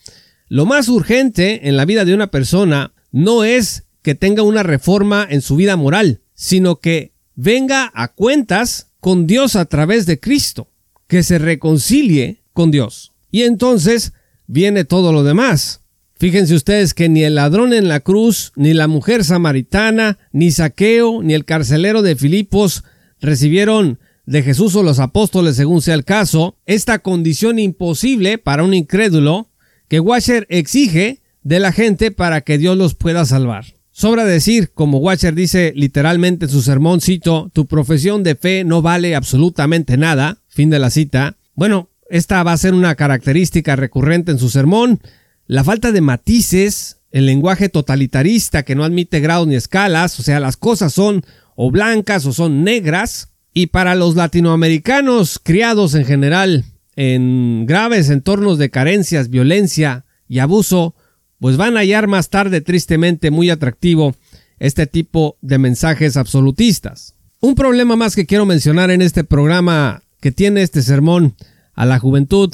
lo 0.48 0.66
más 0.66 0.88
urgente 0.90 1.68
en 1.68 1.78
la 1.78 1.86
vida 1.86 2.06
de 2.06 2.14
una 2.14 2.28
persona 2.28 2.94
no 3.12 3.44
es 3.44 3.84
que 4.02 4.16
tenga 4.16 4.44
una 4.44 4.64
reforma 4.64 5.28
en 5.30 5.42
su 5.42 5.56
vida 5.56 5.76
moral, 5.76 6.22
sino 6.34 6.78
que 6.78 7.12
venga 7.36 7.92
a 7.94 8.08
cuentas 8.10 8.88
con 9.00 9.28
Dios 9.28 9.56
a 9.56 9.66
través 9.66 10.06
de 10.06 10.20
Cristo, 10.20 10.70
que 11.08 11.24
se 11.24 11.40
reconcilie 11.40 12.42
con 12.54 12.72
Dios. 12.72 13.14
Y 13.32 13.44
entonces 13.44 14.14
viene 14.48 14.86
todo 14.86 15.12
lo 15.12 15.24
demás. 15.24 15.82
Fíjense 16.20 16.56
ustedes 16.56 16.94
que 16.94 17.10
ni 17.10 17.24
el 17.24 17.36
ladrón 17.36 17.74
en 17.74 17.88
la 17.88 18.00
cruz, 18.00 18.52
ni 18.56 18.74
la 18.74 18.88
mujer 18.88 19.24
samaritana, 19.24 20.18
ni 20.32 20.52
Saqueo, 20.52 21.22
ni 21.22 21.34
el 21.36 21.46
carcelero 21.46 22.02
de 22.02 22.16
Filipos 22.16 22.84
recibieron 23.22 24.00
de 24.26 24.44
Jesús 24.44 24.76
o 24.76 24.84
los 24.84 25.00
apóstoles, 25.00 25.56
según 25.56 25.82
sea 25.82 25.94
el 25.94 26.04
caso, 26.04 26.58
esta 26.66 27.00
condición 27.00 27.60
imposible 27.60 28.38
para 28.38 28.64
un 28.64 28.74
incrédulo 28.74 29.50
que 29.88 30.00
Washer 30.00 30.46
exige 30.50 31.22
de 31.44 31.60
la 31.60 31.72
gente 31.72 32.12
para 32.12 32.42
que 32.42 32.58
Dios 32.58 32.78
los 32.78 32.94
pueda 32.94 33.26
salvar. 33.26 33.66
Sobra 33.92 34.26
decir, 34.26 34.72
como 34.74 34.98
Washer 34.98 35.34
dice 35.34 35.72
literalmente 35.76 36.46
en 36.46 36.52
su 36.52 36.62
sermón, 36.62 37.00
cito, 37.00 37.50
tu 37.54 37.68
profesión 37.68 38.22
de 38.24 38.36
fe 38.36 38.64
no 38.64 38.82
vale 38.82 39.16
absolutamente 39.16 39.98
nada, 39.98 40.40
fin 40.48 40.70
de 40.70 40.80
la 40.80 40.90
cita. 40.90 41.38
Bueno, 41.56 41.90
esta 42.10 42.44
va 42.44 42.54
a 42.54 42.58
ser 42.58 42.74
una 42.74 42.96
característica 42.96 43.76
recurrente 43.76 44.32
en 44.32 44.40
su 44.40 44.50
sermón, 44.50 45.00
la 45.48 45.64
falta 45.64 45.92
de 45.92 46.02
matices, 46.02 46.98
el 47.12 47.26
lenguaje 47.26 47.70
totalitarista 47.70 48.64
que 48.64 48.76
no 48.76 48.84
admite 48.84 49.22
grados 49.22 49.48
ni 49.48 49.56
escalas, 49.56 50.20
o 50.20 50.24
sea, 50.24 50.40
las 50.40 50.58
cosas 50.58 50.94
son 50.94 51.24
o 51.56 51.72
blancas 51.72 52.26
o 52.26 52.34
son 52.34 52.64
negras. 52.64 53.30
Y 53.54 53.68
para 53.68 53.96
los 53.96 54.16
latinoamericanos 54.16 55.40
criados 55.42 55.96
en 55.96 56.06
general 56.06 56.66
en 56.96 57.66
graves 57.66 58.10
entornos 58.10 58.58
de 58.58 58.70
carencias, 58.70 59.30
violencia 59.30 60.06
y 60.28 60.40
abuso, 60.40 60.96
pues 61.40 61.58
van 61.58 61.78
a 61.78 61.80
hallar 61.80 62.08
más 62.08 62.30
tarde 62.30 62.62
tristemente 62.62 63.32
muy 63.32 63.50
atractivo 63.50 64.16
este 64.60 64.86
tipo 64.86 65.38
de 65.42 65.60
mensajes 65.60 66.18
absolutistas. 66.18 67.16
Un 67.40 67.56
problema 67.56 67.96
más 67.96 68.16
que 68.16 68.26
quiero 68.26 68.46
mencionar 68.46 68.92
en 68.92 69.02
este 69.02 69.24
programa 69.24 70.04
que 70.20 70.32
tiene 70.32 70.62
este 70.62 70.82
sermón 70.82 71.36
a 71.74 71.86
la 71.86 72.00
juventud 72.00 72.54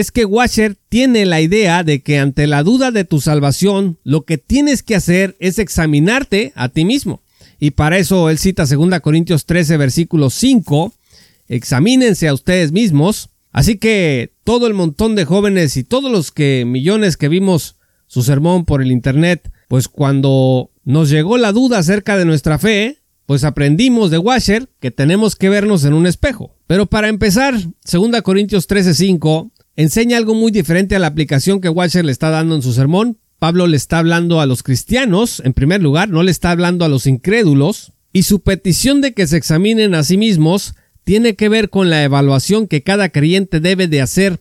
es 0.00 0.10
que 0.10 0.24
Washer 0.24 0.76
tiene 0.88 1.24
la 1.24 1.40
idea 1.40 1.84
de 1.84 2.02
que 2.02 2.18
ante 2.18 2.48
la 2.48 2.64
duda 2.64 2.90
de 2.90 3.04
tu 3.04 3.20
salvación, 3.20 3.96
lo 4.02 4.22
que 4.22 4.38
tienes 4.38 4.82
que 4.82 4.96
hacer 4.96 5.36
es 5.38 5.60
examinarte 5.60 6.52
a 6.56 6.68
ti 6.68 6.84
mismo. 6.84 7.22
Y 7.60 7.70
para 7.70 7.98
eso 7.98 8.28
él 8.28 8.38
cita 8.38 8.64
2 8.66 8.98
Corintios 8.98 9.46
13, 9.46 9.76
versículo 9.76 10.30
5, 10.30 10.92
examínense 11.46 12.26
a 12.26 12.34
ustedes 12.34 12.72
mismos. 12.72 13.28
Así 13.52 13.78
que 13.78 14.32
todo 14.42 14.66
el 14.66 14.74
montón 14.74 15.14
de 15.14 15.26
jóvenes 15.26 15.76
y 15.76 15.84
todos 15.84 16.10
los 16.10 16.32
que 16.32 16.64
millones 16.66 17.16
que 17.16 17.28
vimos 17.28 17.76
su 18.08 18.24
sermón 18.24 18.64
por 18.64 18.82
el 18.82 18.90
internet, 18.90 19.48
pues 19.68 19.86
cuando 19.86 20.72
nos 20.82 21.08
llegó 21.08 21.38
la 21.38 21.52
duda 21.52 21.78
acerca 21.78 22.16
de 22.18 22.24
nuestra 22.24 22.58
fe, 22.58 22.98
pues 23.26 23.44
aprendimos 23.44 24.10
de 24.10 24.18
Washer 24.18 24.68
que 24.80 24.90
tenemos 24.90 25.36
que 25.36 25.50
vernos 25.50 25.84
en 25.84 25.92
un 25.92 26.08
espejo. 26.08 26.56
Pero 26.66 26.86
para 26.86 27.06
empezar, 27.06 27.54
2 27.88 28.22
Corintios 28.22 28.66
13:5 28.66 29.52
enseña 29.76 30.16
algo 30.16 30.34
muy 30.34 30.52
diferente 30.52 30.96
a 30.96 30.98
la 30.98 31.08
aplicación 31.08 31.60
que 31.60 31.68
Washer 31.68 32.04
le 32.04 32.12
está 32.12 32.30
dando 32.30 32.54
en 32.54 32.62
su 32.62 32.72
sermón. 32.72 33.18
Pablo 33.38 33.66
le 33.66 33.76
está 33.76 33.98
hablando 33.98 34.40
a 34.40 34.46
los 34.46 34.62
cristianos, 34.62 35.42
en 35.44 35.52
primer 35.52 35.82
lugar, 35.82 36.08
no 36.08 36.22
le 36.22 36.30
está 36.30 36.50
hablando 36.50 36.84
a 36.84 36.88
los 36.88 37.06
incrédulos, 37.06 37.92
y 38.12 38.22
su 38.22 38.40
petición 38.40 39.00
de 39.00 39.12
que 39.12 39.26
se 39.26 39.36
examinen 39.36 39.94
a 39.94 40.04
sí 40.04 40.16
mismos 40.16 40.74
tiene 41.02 41.34
que 41.34 41.48
ver 41.48 41.68
con 41.68 41.90
la 41.90 42.02
evaluación 42.04 42.68
que 42.68 42.82
cada 42.82 43.08
creyente 43.10 43.60
debe 43.60 43.88
de 43.88 44.00
hacer 44.00 44.40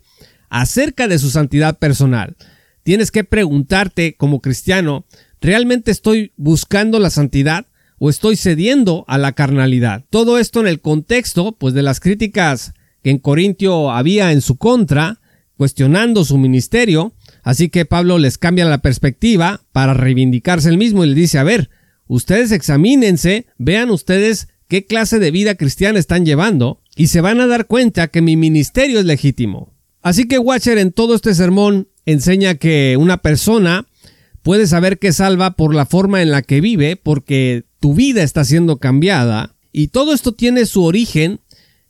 acerca 0.49 1.07
de 1.07 1.19
su 1.19 1.29
santidad 1.29 1.79
personal. 1.79 2.35
Tienes 2.83 3.11
que 3.11 3.23
preguntarte 3.23 4.15
como 4.15 4.41
cristiano, 4.41 5.05
¿realmente 5.41 5.91
estoy 5.91 6.31
buscando 6.37 6.99
la 6.99 7.09
santidad? 7.09 7.65
o 8.05 8.09
estoy 8.09 8.35
cediendo 8.35 9.05
a 9.07 9.17
la 9.17 9.31
carnalidad. 9.31 10.03
Todo 10.09 10.37
esto 10.37 10.59
en 10.59 10.67
el 10.67 10.81
contexto, 10.81 11.53
pues, 11.53 11.73
de 11.73 11.83
las 11.83 12.01
críticas 12.01 12.73
que 13.01 13.11
en 13.11 13.17
Corintio 13.17 13.91
había 13.91 14.33
en 14.33 14.41
su 14.41 14.57
contra, 14.57 15.21
cuestionando 15.57 16.25
su 16.25 16.37
ministerio, 16.37 17.13
así 17.43 17.69
que 17.69 17.85
Pablo 17.85 18.17
les 18.17 18.37
cambia 18.37 18.65
la 18.65 18.81
perspectiva 18.81 19.61
para 19.71 19.93
reivindicarse 19.93 20.69
el 20.69 20.77
mismo 20.77 21.03
y 21.03 21.09
le 21.09 21.15
dice, 21.15 21.39
a 21.39 21.43
ver, 21.43 21.69
ustedes 22.07 22.51
examínense, 22.51 23.47
vean 23.57 23.89
ustedes 23.89 24.47
qué 24.67 24.85
clase 24.85 25.19
de 25.19 25.31
vida 25.31 25.55
cristiana 25.55 25.99
están 25.99 26.25
llevando 26.25 26.81
y 26.95 27.07
se 27.07 27.21
van 27.21 27.39
a 27.39 27.47
dar 27.47 27.67
cuenta 27.67 28.07
que 28.07 28.21
mi 28.21 28.35
ministerio 28.35 28.99
es 28.99 29.05
legítimo. 29.05 29.73
Así 30.01 30.27
que 30.27 30.39
Watcher 30.39 30.77
en 30.77 30.91
todo 30.91 31.15
este 31.15 31.33
sermón 31.33 31.87
enseña 32.05 32.55
que 32.55 32.97
una 32.99 33.17
persona 33.17 33.87
puede 34.41 34.67
saber 34.67 34.99
que 34.99 35.13
salva 35.13 35.55
por 35.55 35.73
la 35.73 35.85
forma 35.85 36.21
en 36.21 36.29
la 36.29 36.41
que 36.41 36.61
vive, 36.61 36.97
porque 36.97 37.63
tu 37.79 37.93
vida 37.93 38.23
está 38.23 38.43
siendo 38.43 38.77
cambiada. 38.77 39.55
Y 39.71 39.87
todo 39.87 40.13
esto 40.13 40.33
tiene 40.33 40.65
su 40.65 40.83
origen 40.83 41.39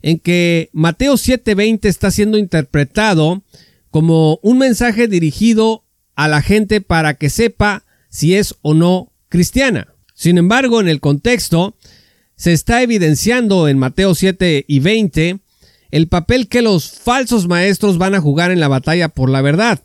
en 0.03 0.19
que 0.19 0.69
Mateo 0.73 1.15
7:20 1.15 1.89
está 1.89 2.11
siendo 2.11 2.37
interpretado 2.37 3.41
como 3.89 4.39
un 4.43 4.59
mensaje 4.59 5.07
dirigido 5.07 5.83
a 6.15 6.27
la 6.27 6.41
gente 6.41 6.81
para 6.81 7.15
que 7.15 7.31
sepa 7.31 7.83
si 8.09 8.35
es 8.35 8.55
o 8.61 8.75
no 8.75 9.11
cristiana. 9.29 9.87
Sin 10.13 10.37
embargo, 10.37 10.79
en 10.79 10.87
el 10.87 10.99
contexto, 10.99 11.75
se 12.35 12.53
está 12.53 12.83
evidenciando 12.83 13.67
en 13.67 13.79
Mateo 13.79 14.13
7 14.13 14.65
y 14.67 14.79
20 14.79 15.39
el 15.91 16.07
papel 16.07 16.47
que 16.47 16.61
los 16.61 16.91
falsos 16.91 17.47
maestros 17.47 17.97
van 17.97 18.15
a 18.15 18.21
jugar 18.21 18.51
en 18.51 18.59
la 18.59 18.67
batalla 18.67 19.09
por 19.09 19.29
la 19.29 19.41
verdad. 19.41 19.81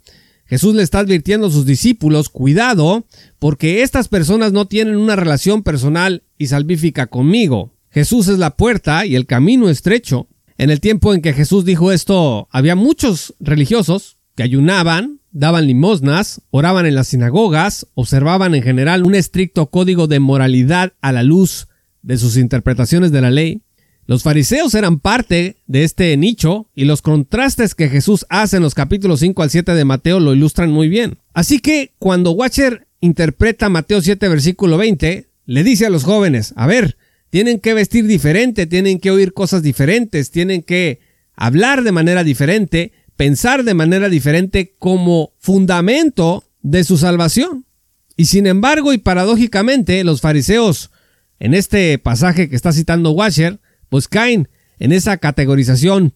Jesús 0.46 0.74
le 0.74 0.82
está 0.82 1.00
advirtiendo 1.00 1.48
a 1.48 1.50
sus 1.50 1.66
discípulos, 1.66 2.30
cuidado, 2.30 3.04
porque 3.38 3.82
estas 3.82 4.08
personas 4.08 4.52
no 4.52 4.66
tienen 4.66 4.96
una 4.96 5.16
relación 5.16 5.62
personal 5.62 6.22
y 6.38 6.46
salvífica 6.46 7.06
conmigo. 7.06 7.74
Jesús 7.90 8.28
es 8.28 8.38
la 8.38 8.56
puerta 8.56 9.06
y 9.06 9.16
el 9.16 9.26
camino 9.26 9.68
estrecho. 9.68 10.28
En 10.56 10.70
el 10.70 10.80
tiempo 10.80 11.14
en 11.14 11.22
que 11.22 11.32
Jesús 11.32 11.64
dijo 11.64 11.92
esto, 11.92 12.48
había 12.50 12.74
muchos 12.74 13.34
religiosos 13.40 14.18
que 14.34 14.42
ayunaban, 14.42 15.20
daban 15.30 15.66
limosnas, 15.66 16.40
oraban 16.50 16.86
en 16.86 16.94
las 16.94 17.08
sinagogas, 17.08 17.86
observaban 17.94 18.54
en 18.54 18.62
general 18.62 19.04
un 19.04 19.14
estricto 19.14 19.70
código 19.70 20.06
de 20.06 20.20
moralidad 20.20 20.94
a 21.00 21.12
la 21.12 21.22
luz 21.22 21.68
de 22.02 22.18
sus 22.18 22.36
interpretaciones 22.36 23.12
de 23.12 23.20
la 23.20 23.30
ley, 23.30 23.62
los 24.08 24.22
fariseos 24.22 24.74
eran 24.74 25.00
parte 25.00 25.58
de 25.66 25.84
este 25.84 26.16
nicho 26.16 26.70
y 26.74 26.86
los 26.86 27.02
contrastes 27.02 27.74
que 27.74 27.90
Jesús 27.90 28.24
hace 28.30 28.56
en 28.56 28.62
los 28.62 28.74
capítulos 28.74 29.20
5 29.20 29.42
al 29.42 29.50
7 29.50 29.74
de 29.74 29.84
Mateo 29.84 30.18
lo 30.18 30.32
ilustran 30.32 30.70
muy 30.70 30.88
bien. 30.88 31.18
Así 31.34 31.58
que 31.58 31.92
cuando 31.98 32.30
Watcher 32.30 32.86
interpreta 33.00 33.68
Mateo 33.68 34.00
7 34.00 34.26
versículo 34.28 34.78
20, 34.78 35.28
le 35.44 35.62
dice 35.62 35.84
a 35.84 35.90
los 35.90 36.04
jóvenes, 36.04 36.54
a 36.56 36.66
ver, 36.66 36.96
tienen 37.30 37.60
que 37.60 37.74
vestir 37.74 38.06
diferente, 38.06 38.66
tienen 38.66 39.00
que 39.00 39.10
oír 39.10 39.32
cosas 39.32 39.62
diferentes, 39.62 40.30
tienen 40.30 40.62
que 40.62 41.00
hablar 41.34 41.82
de 41.82 41.92
manera 41.92 42.24
diferente, 42.24 42.92
pensar 43.16 43.64
de 43.64 43.74
manera 43.74 44.08
diferente 44.08 44.74
como 44.78 45.32
fundamento 45.38 46.44
de 46.62 46.84
su 46.84 46.98
salvación. 46.98 47.66
Y 48.16 48.26
sin 48.26 48.46
embargo, 48.46 48.92
y 48.92 48.98
paradójicamente, 48.98 50.02
los 50.04 50.20
fariseos, 50.20 50.90
en 51.38 51.54
este 51.54 51.98
pasaje 51.98 52.48
que 52.48 52.56
está 52.56 52.72
citando 52.72 53.12
Washer, 53.12 53.60
pues 53.88 54.08
caen 54.08 54.48
en 54.78 54.92
esa 54.92 55.16
categorización 55.18 56.14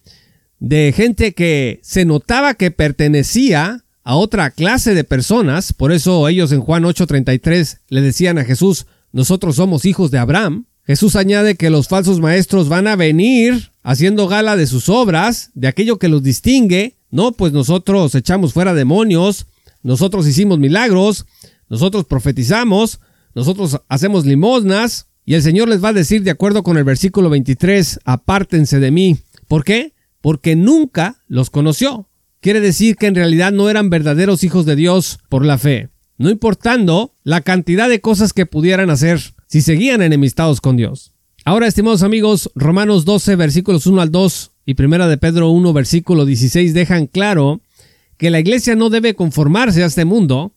de 0.59 0.93
gente 0.97 1.33
que 1.35 1.81
se 1.83 2.05
notaba 2.05 2.55
que 2.55 2.71
pertenecía 2.71 3.85
a 4.05 4.17
otra 4.17 4.51
clase 4.51 4.95
de 4.95 5.05
personas, 5.05 5.73
por 5.73 5.93
eso 5.93 6.29
ellos 6.29 6.53
en 6.53 6.61
Juan 6.61 6.85
8:33 6.85 7.81
le 7.89 8.01
decían 8.01 8.39
a 8.39 8.45
Jesús, 8.45 8.87
nosotros 9.13 9.57
somos 9.57 9.85
hijos 9.85 10.11
de 10.11 10.19
Abraham. 10.19 10.67
Jesús 10.93 11.17
añade 11.17 11.55
que 11.55 11.71
los 11.71 11.89
falsos 11.89 12.21
maestros 12.21 12.69
van 12.69 12.87
a 12.87 12.97
venir 12.97 13.73
haciendo 13.83 14.29
gala 14.29 14.57
de 14.59 14.67
sus 14.67 14.91
obras, 14.91 15.51
de 15.55 15.67
aquello 15.67 15.99
que 15.99 16.09
los 16.09 16.23
distingue, 16.23 16.99
no, 17.11 17.33
pues 17.33 17.55
nosotros 17.55 18.15
echamos 18.15 18.53
fuera 18.53 18.75
demonios, 18.75 19.47
nosotros 19.83 20.27
hicimos 20.27 20.59
milagros, 20.59 21.25
nosotros 21.71 22.05
profetizamos, 22.05 23.01
nosotros 23.35 23.81
hacemos 23.89 24.27
limosnas, 24.27 25.07
y 25.25 25.33
el 25.33 25.41
Señor 25.41 25.71
les 25.71 25.83
va 25.83 25.89
a 25.89 25.93
decir, 25.95 26.25
de 26.25 26.31
acuerdo 26.31 26.63
con 26.63 26.77
el 26.77 26.85
versículo 26.85 27.31
23, 27.31 28.01
apártense 28.05 28.79
de 28.79 28.91
mí. 28.91 29.17
¿Por 29.49 29.65
qué? 29.65 29.95
Porque 30.21 30.57
nunca 30.57 31.23
los 31.27 31.49
conoció. 31.49 32.11
Quiere 32.41 32.61
decir 32.61 32.97
que 32.97 33.07
en 33.07 33.15
realidad 33.15 33.51
no 33.51 33.71
eran 33.71 33.89
verdaderos 33.89 34.45
hijos 34.45 34.67
de 34.67 34.77
Dios 34.77 35.21
por 35.31 35.47
la 35.47 35.57
fe, 35.57 35.89
no 36.19 36.29
importando 36.29 37.15
la 37.23 37.41
cantidad 37.41 37.89
de 37.89 38.03
cosas 38.03 38.35
que 38.35 38.45
pudieran 38.45 38.91
hacer 38.91 39.33
si 39.53 39.61
seguían 39.61 40.01
enemistados 40.01 40.61
con 40.61 40.77
Dios. 40.77 41.13
Ahora, 41.45 41.67
estimados 41.67 42.03
amigos, 42.03 42.51
Romanos 42.55 43.05
12, 43.05 43.37
versículos 43.37 43.87
1 43.87 44.01
al 44.01 44.11
2 44.11 44.51
y 44.65 44.75
Primera 44.75 45.07
de 45.07 45.19
Pedro 45.19 45.51
1, 45.51 45.73
versículo 45.75 46.25
16 46.25 46.73
dejan 46.75 47.07
claro 47.07 47.61
que 48.17 48.31
la 48.31 48.41
iglesia 48.41 48.75
no 48.75 48.91
debe 48.91 49.15
conformarse 49.15 49.83
a 49.83 49.87
este 49.87 50.05
mundo. 50.05 50.53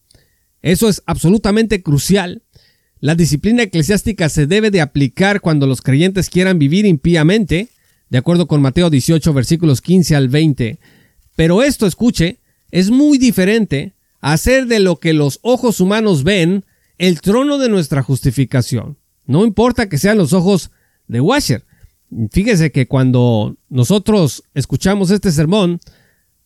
Eso 0.62 0.90
es 0.90 1.04
absolutamente 1.06 1.84
crucial 1.84 2.42
la 3.06 3.14
disciplina 3.14 3.62
eclesiástica 3.62 4.30
se 4.30 4.48
debe 4.48 4.72
de 4.72 4.82
aplicar 4.82 5.40
cuando 5.40 5.68
los 5.68 5.84
creyentes 5.84 6.30
quieran 6.30 6.58
vivir 6.58 6.88
impíamente, 6.88 7.70
de 8.10 8.18
acuerdo 8.18 8.48
con 8.48 8.64
Mateo 8.64 8.90
18 8.90 9.32
versículos 9.32 9.82
15 9.82 10.16
al 10.16 10.28
20. 10.28 10.80
Pero 11.36 11.62
esto, 11.62 11.86
escuche, 11.86 12.40
es 12.72 12.90
muy 12.90 13.20
diferente 13.20 13.94
a 14.22 14.34
hacer 14.34 14.66
de 14.66 14.80
lo 14.80 14.96
que 14.96 15.14
los 15.14 15.38
ojos 15.44 15.82
humanos 15.82 16.24
ven 16.24 16.66
el 16.98 17.22
trono 17.22 17.58
de 17.58 17.70
nuestra 17.70 18.04
justificación. 18.04 18.98
No 19.26 19.46
importa 19.46 19.90
que 19.90 19.98
sean 19.98 20.18
los 20.18 20.34
ojos 20.34 20.72
de 21.08 21.22
Washer. 21.22 21.66
Fíjese 22.32 22.72
que 22.72 22.88
cuando 22.88 23.58
nosotros 23.70 24.44
escuchamos 24.54 25.12
este 25.12 25.32
sermón, 25.32 25.80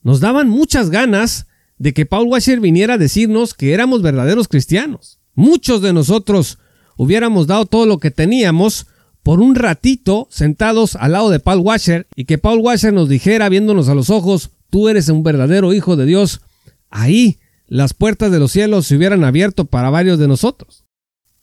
nos 0.02 0.20
daban 0.20 0.50
muchas 0.50 0.90
ganas 0.90 1.48
de 1.78 1.94
que 1.94 2.06
Paul 2.06 2.28
Washer 2.28 2.60
viniera 2.60 2.96
a 2.96 2.98
decirnos 2.98 3.54
que 3.54 3.74
éramos 3.74 4.02
verdaderos 4.02 4.48
cristianos. 4.48 5.20
Muchos 5.36 5.82
de 5.82 5.94
nosotros 5.94 6.58
hubiéramos 6.98 7.48
dado 7.48 7.66
todo 7.66 7.86
lo 7.86 8.00
que 8.00 8.12
teníamos 8.12 8.88
por 9.24 9.42
un 9.42 9.56
ratito 9.56 10.28
sentados 10.32 10.96
al 10.96 11.14
lado 11.14 11.30
de 11.30 11.40
Paul 11.40 11.60
Washer 11.60 12.08
y 12.16 12.26
que 12.26 12.38
Paul 12.38 12.60
Washer 12.60 12.94
nos 12.94 13.10
dijera 13.10 13.50
viéndonos 13.50 13.90
a 13.90 13.96
los 13.96 14.10
ojos, 14.10 14.52
tú 14.70 14.90
eres 14.90 15.10
un 15.10 15.24
verdadero 15.24 15.74
hijo 15.74 15.96
de 15.96 16.06
Dios. 16.06 16.42
Ahí 16.90 17.40
las 17.70 17.94
puertas 17.94 18.32
de 18.32 18.40
los 18.40 18.52
cielos 18.52 18.88
se 18.88 18.96
hubieran 18.96 19.24
abierto 19.24 19.66
para 19.66 19.90
varios 19.90 20.18
de 20.20 20.28
nosotros. 20.28 20.84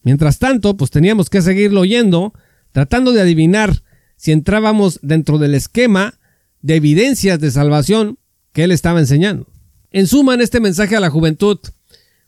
Mientras 0.02 0.38
tanto, 0.38 0.76
pues 0.76 0.90
teníamos 0.90 1.30
que 1.30 1.40
seguirlo 1.40 1.80
oyendo, 1.80 2.34
tratando 2.72 3.12
de 3.12 3.20
adivinar 3.20 3.82
si 4.16 4.32
entrábamos 4.32 4.98
dentro 5.02 5.38
del 5.38 5.54
esquema 5.54 6.18
de 6.62 6.76
evidencias 6.76 7.38
de 7.38 7.50
salvación 7.50 8.18
que 8.52 8.64
él 8.64 8.72
estaba 8.72 8.98
enseñando. 9.00 9.46
En 9.92 10.06
suma, 10.06 10.34
en 10.34 10.40
este 10.40 10.60
mensaje 10.60 10.96
a 10.96 11.00
la 11.00 11.10
juventud, 11.10 11.58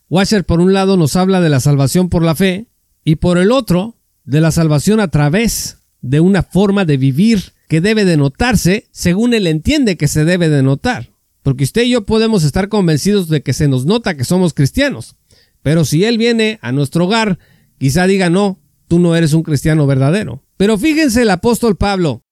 Washer 0.09 0.45
por 0.45 0.61
un 0.61 0.73
lado 0.73 0.97
nos 0.97 1.15
habla 1.15 1.41
de 1.41 1.49
la 1.49 1.59
salvación 1.59 2.09
por 2.09 2.23
la 2.23 2.35
fe 2.35 2.67
y 3.03 3.17
por 3.17 3.37
el 3.37 3.51
otro 3.51 3.97
de 4.23 4.41
la 4.41 4.51
salvación 4.51 4.99
a 4.99 5.09
través 5.09 5.77
de 6.01 6.19
una 6.19 6.43
forma 6.43 6.85
de 6.85 6.97
vivir 6.97 7.53
que 7.67 7.81
debe 7.81 8.05
de 8.05 8.17
notarse 8.17 8.87
según 8.91 9.33
él 9.33 9.45
entiende 9.45 9.97
que 9.97 10.07
se 10.07 10.23
debe 10.25 10.49
de 10.49 10.63
notar. 10.63 11.09
Porque 11.41 11.63
usted 11.63 11.83
y 11.83 11.91
yo 11.91 12.05
podemos 12.05 12.43
estar 12.43 12.69
convencidos 12.69 13.29
de 13.29 13.41
que 13.41 13.53
se 13.53 13.67
nos 13.67 13.85
nota 13.85 14.15
que 14.15 14.25
somos 14.25 14.53
cristianos. 14.53 15.15
Pero 15.61 15.85
si 15.85 16.03
él 16.05 16.17
viene 16.17 16.59
a 16.61 16.71
nuestro 16.71 17.05
hogar, 17.05 17.39
quizá 17.77 18.07
diga 18.07 18.29
no, 18.29 18.59
tú 18.87 18.99
no 18.99 19.15
eres 19.15 19.33
un 19.33 19.43
cristiano 19.43 19.87
verdadero. 19.87 20.43
Pero 20.57 20.77
fíjense 20.77 21.21
el 21.21 21.29
apóstol 21.29 21.77
Pablo. 21.77 22.23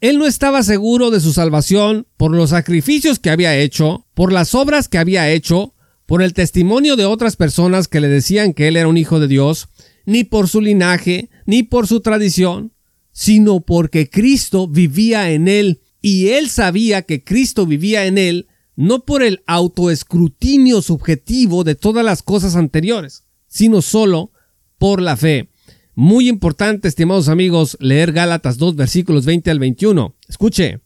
Él 0.00 0.18
no 0.18 0.26
estaba 0.26 0.64
seguro 0.64 1.10
de 1.10 1.20
su 1.20 1.32
salvación 1.32 2.08
por 2.16 2.34
los 2.34 2.50
sacrificios 2.50 3.20
que 3.20 3.30
había 3.30 3.56
hecho, 3.56 4.06
por 4.14 4.32
las 4.32 4.54
obras 4.54 4.88
que 4.88 4.98
había 4.98 5.30
hecho, 5.30 5.74
por 6.06 6.22
el 6.22 6.34
testimonio 6.34 6.96
de 6.96 7.04
otras 7.04 7.36
personas 7.36 7.86
que 7.86 8.00
le 8.00 8.08
decían 8.08 8.52
que 8.52 8.66
él 8.66 8.76
era 8.76 8.88
un 8.88 8.96
hijo 8.96 9.20
de 9.20 9.28
Dios, 9.28 9.68
ni 10.04 10.24
por 10.24 10.48
su 10.48 10.60
linaje, 10.60 11.30
ni 11.46 11.62
por 11.62 11.86
su 11.86 12.00
tradición, 12.00 12.72
sino 13.12 13.60
porque 13.60 14.10
Cristo 14.10 14.66
vivía 14.66 15.30
en 15.30 15.46
él 15.46 15.80
y 16.02 16.28
él 16.30 16.50
sabía 16.50 17.02
que 17.02 17.22
Cristo 17.22 17.64
vivía 17.64 18.06
en 18.06 18.18
él 18.18 18.48
no 18.74 19.04
por 19.04 19.22
el 19.22 19.42
autoescrutinio 19.46 20.82
subjetivo 20.82 21.62
de 21.62 21.76
todas 21.76 22.04
las 22.04 22.22
cosas 22.22 22.56
anteriores, 22.56 23.24
sino 23.46 23.82
solo 23.82 24.32
por 24.78 25.00
la 25.00 25.16
fe. 25.16 25.48
Muy 25.94 26.28
importante, 26.28 26.88
estimados 26.88 27.28
amigos, 27.28 27.76
leer 27.80 28.12
Gálatas 28.12 28.58
2 28.58 28.76
versículos 28.76 29.26
20 29.26 29.50
al 29.50 29.58
21. 29.58 30.14
Escuche, 30.28 30.80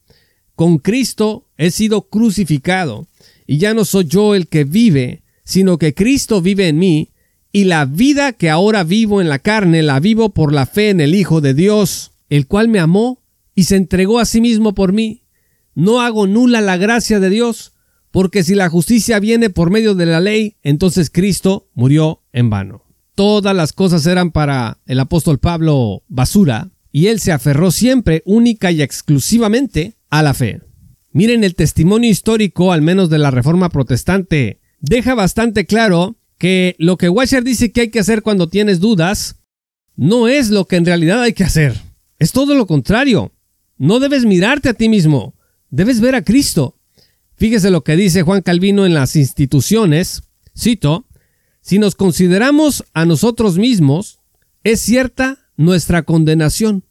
con 0.54 0.78
Cristo 0.78 1.49
he 1.56 1.70
sido 1.70 2.08
crucificado, 2.08 3.06
y 3.46 3.58
ya 3.58 3.73
no 3.73 3.85
soy 3.85 4.06
yo 4.06 4.35
el 4.35 4.49
que 4.49 4.64
vive, 4.64 5.23
sino 5.44 5.78
que 5.78 5.94
Cristo 5.94 6.42
vive 6.42 6.68
en 6.68 6.78
mí, 6.78 7.11
y 7.52 7.64
la 7.64 7.85
vida 7.85 8.32
que 8.32 8.50
ahora 8.50 8.82
vivo 8.85 9.20
en 9.20 9.28
la 9.28 9.38
carne 9.38 9.82
la 9.82 10.00
vivo 10.00 10.30
por 10.30 10.52
la 10.52 10.66
fe 10.66 10.90
en 10.90 11.00
el 11.00 11.14
Hijo 11.14 11.40
de 11.40 11.54
Dios, 11.54 12.11
el 12.28 12.49
cual 12.49 12.68
me 12.68 12.80
amó 12.80 13.23
y 13.56 13.64
se 13.64 13.75
entregó 13.75 14.20
a 14.20 14.26
sí 14.26 14.40
mismo 14.40 14.75
por 14.75 14.92
mí. 14.92 15.25
No 15.75 16.00
hago 16.00 16.28
nula 16.28 16.60
la 16.60 16.76
gracia 16.76 17.18
de 17.18 17.30
Dios, 17.30 17.72
porque 18.12 18.44
si 18.44 18.54
la 18.54 18.68
justicia 18.68 19.18
viene 19.18 19.50
por 19.50 19.70
medio 19.70 19.96
de 19.96 20.06
la 20.06 20.20
ley, 20.20 20.56
entonces 20.62 21.10
Cristo 21.10 21.68
murió 21.75 22.22
en 22.32 22.50
vano. 22.50 22.84
Todas 23.16 23.56
las 23.56 23.72
cosas 23.72 24.06
eran 24.06 24.30
para 24.30 24.78
el 24.86 25.00
apóstol 25.00 25.38
Pablo 25.38 26.04
basura, 26.06 26.70
y 26.92 27.08
él 27.08 27.18
se 27.18 27.32
aferró 27.32 27.70
siempre 27.72 28.22
única 28.25 28.70
y 28.70 28.82
exclusivamente 28.82 29.96
a 30.10 30.22
la 30.22 30.34
fe. 30.34 30.60
Miren 31.12 31.42
el 31.42 31.54
testimonio 31.54 32.10
histórico, 32.10 32.72
al 32.72 32.82
menos 32.82 33.08
de 33.08 33.18
la 33.18 33.30
Reforma 33.30 33.70
Protestante, 33.70 34.60
deja 34.80 35.14
bastante 35.14 35.64
claro 35.64 36.16
que 36.36 36.76
lo 36.78 36.98
que 36.98 37.08
Washer 37.08 37.42
dice 37.42 37.72
que 37.72 37.82
hay 37.82 37.90
que 37.90 38.00
hacer 38.00 38.20
cuando 38.22 38.48
tienes 38.48 38.80
dudas, 38.80 39.36
no 39.94 40.28
es 40.28 40.50
lo 40.50 40.66
que 40.66 40.76
en 40.76 40.84
realidad 40.84 41.22
hay 41.22 41.32
que 41.32 41.44
hacer. 41.44 41.75
Es 42.18 42.32
todo 42.32 42.54
lo 42.54 42.66
contrario. 42.66 43.32
No 43.78 44.00
debes 44.00 44.25
mirarte 44.25 44.71
a 44.71 44.75
ti 44.75 44.88
mismo, 44.88 45.35
debes 45.71 46.00
ver 46.00 46.14
a 46.14 46.23
Cristo. 46.23 46.76
Fíjese 47.37 47.71
lo 47.71 47.85
que 47.85 47.97
dice 47.97 48.23
Juan 48.23 48.42
Calvino 48.42 48.87
en 48.87 48.95
las 48.95 49.16
instituciones. 49.16 50.23
Cito, 50.56 51.06
si 51.61 51.78
nos 51.78 51.95
consideramos 51.95 52.85
a 52.95 53.04
nosotros 53.04 53.59
mismos, 53.59 54.21
es 54.64 54.80
cierta 54.80 55.38
nuestra 55.56 56.02
condenación. 56.02 56.85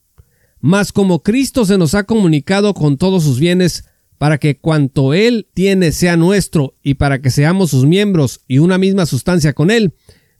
Mas 0.59 0.91
como 0.91 1.23
Cristo 1.23 1.65
se 1.65 1.77
nos 1.77 1.95
ha 1.95 2.03
comunicado 2.03 2.73
con 2.73 2.97
todos 2.97 3.23
sus 3.23 3.39
bienes, 3.39 3.85
para 4.17 4.37
que 4.37 4.57
cuanto 4.57 5.13
Él 5.13 5.47
tiene 5.53 5.91
sea 5.91 6.17
nuestro 6.17 6.75
y 6.81 6.95
para 6.95 7.21
que 7.21 7.31
seamos 7.31 7.71
sus 7.71 7.85
miembros 7.85 8.41
y 8.47 8.59
una 8.59 8.77
misma 8.77 9.05
sustancia 9.05 9.53
con 9.53 9.71
Él, 9.71 9.93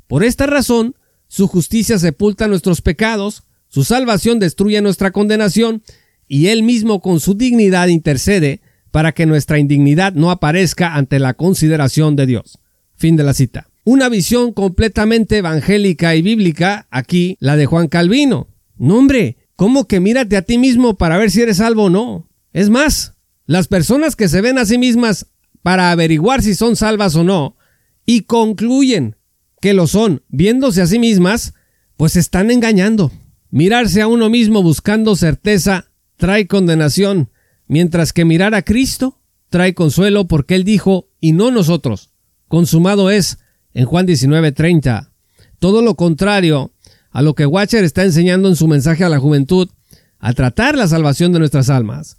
por 0.08 0.24
esta 0.24 0.46
razón, 0.46 0.96
su 1.28 1.48
justicia 1.48 1.98
sepulta 2.00 2.48
nuestros 2.48 2.82
pecados, 2.82 3.44
su 3.68 3.84
salvación 3.84 4.40
destruye 4.40 4.82
nuestra 4.82 5.12
condenación, 5.12 5.84
y 6.28 6.48
Él 6.48 6.64
mismo 6.64 7.02
con 7.02 7.20
su 7.20 7.36
dignidad 7.36 7.88
intercede 7.88 8.62
para 8.92 9.12
que 9.12 9.26
nuestra 9.26 9.60
indignidad 9.60 10.14
no 10.14 10.32
aparezca 10.32 10.96
ante 10.96 11.20
la 11.20 11.34
consideración 11.34 12.16
de 12.16 12.26
Dios. 12.26 12.60
Fin 12.96 13.16
de 13.16 13.24
la 13.24 13.34
cita. 13.34 13.68
Una 13.84 14.10
visión 14.10 14.54
completamente 14.54 15.38
evangélica 15.38 16.16
y 16.16 16.22
bíblica, 16.22 16.88
aquí 16.90 17.38
la 17.40 17.56
de 17.56 17.66
Juan 17.66 17.88
Calvino. 17.88 18.48
No 18.78 18.98
hombre, 18.98 19.38
¿cómo 19.56 19.88
que 19.88 20.00
mírate 20.00 20.38
a 20.38 20.42
ti 20.42 20.58
mismo 20.58 20.96
para 20.96 21.18
ver 21.18 21.30
si 21.30 21.42
eres 21.42 21.58
salvo 21.58 21.84
o 21.84 21.90
no? 21.90 22.28
Es 22.54 22.70
más, 22.70 23.16
las 23.46 23.68
personas 23.68 24.16
que 24.16 24.28
se 24.28 24.42
ven 24.42 24.58
a 24.58 24.66
sí 24.66 24.78
mismas 24.78 25.28
para 25.62 25.92
averiguar 25.92 26.42
si 26.42 26.56
son 26.56 26.76
salvas 26.76 27.16
o 27.16 27.24
no, 27.24 27.58
y 28.06 28.22
concluyen 28.22 29.18
que 29.62 29.74
lo 29.74 29.88
son 29.88 30.24
viéndose 30.30 30.82
a 30.82 30.88
sí 30.88 31.00
mismas, 31.00 31.54
pues 31.98 32.16
están 32.16 32.50
engañando. 32.50 33.12
Mirarse 33.50 34.02
a 34.02 34.08
uno 34.08 34.30
mismo 34.30 34.64
buscando 34.64 35.16
certeza 35.16 35.92
trae 36.18 36.48
condenación, 36.48 37.30
mientras 37.68 38.14
que 38.14 38.26
mirar 38.26 38.56
a 38.56 38.62
Cristo 38.62 39.20
trae 39.50 39.74
consuelo 39.74 40.28
porque 40.28 40.56
Él 40.56 40.64
dijo, 40.64 41.10
y 41.20 41.32
no 41.32 41.52
nosotros, 41.52 42.12
consumado 42.48 43.10
es 43.10 43.40
en 43.74 43.86
Juan 43.86 44.06
19:30. 44.06 45.12
Todo 45.60 45.82
lo 45.82 45.96
contrario 45.96 46.74
a 47.12 47.22
lo 47.22 47.34
que 47.36 47.46
Watcher 47.46 47.84
está 47.84 48.04
enseñando 48.04 48.50
en 48.50 48.56
su 48.56 48.68
mensaje 48.68 49.04
a 49.04 49.10
la 49.10 49.20
juventud, 49.20 49.70
a 50.20 50.34
tratar 50.34 50.78
la 50.78 50.88
salvación 50.88 51.32
de 51.32 51.40
nuestras 51.40 51.70
almas. 51.70 52.18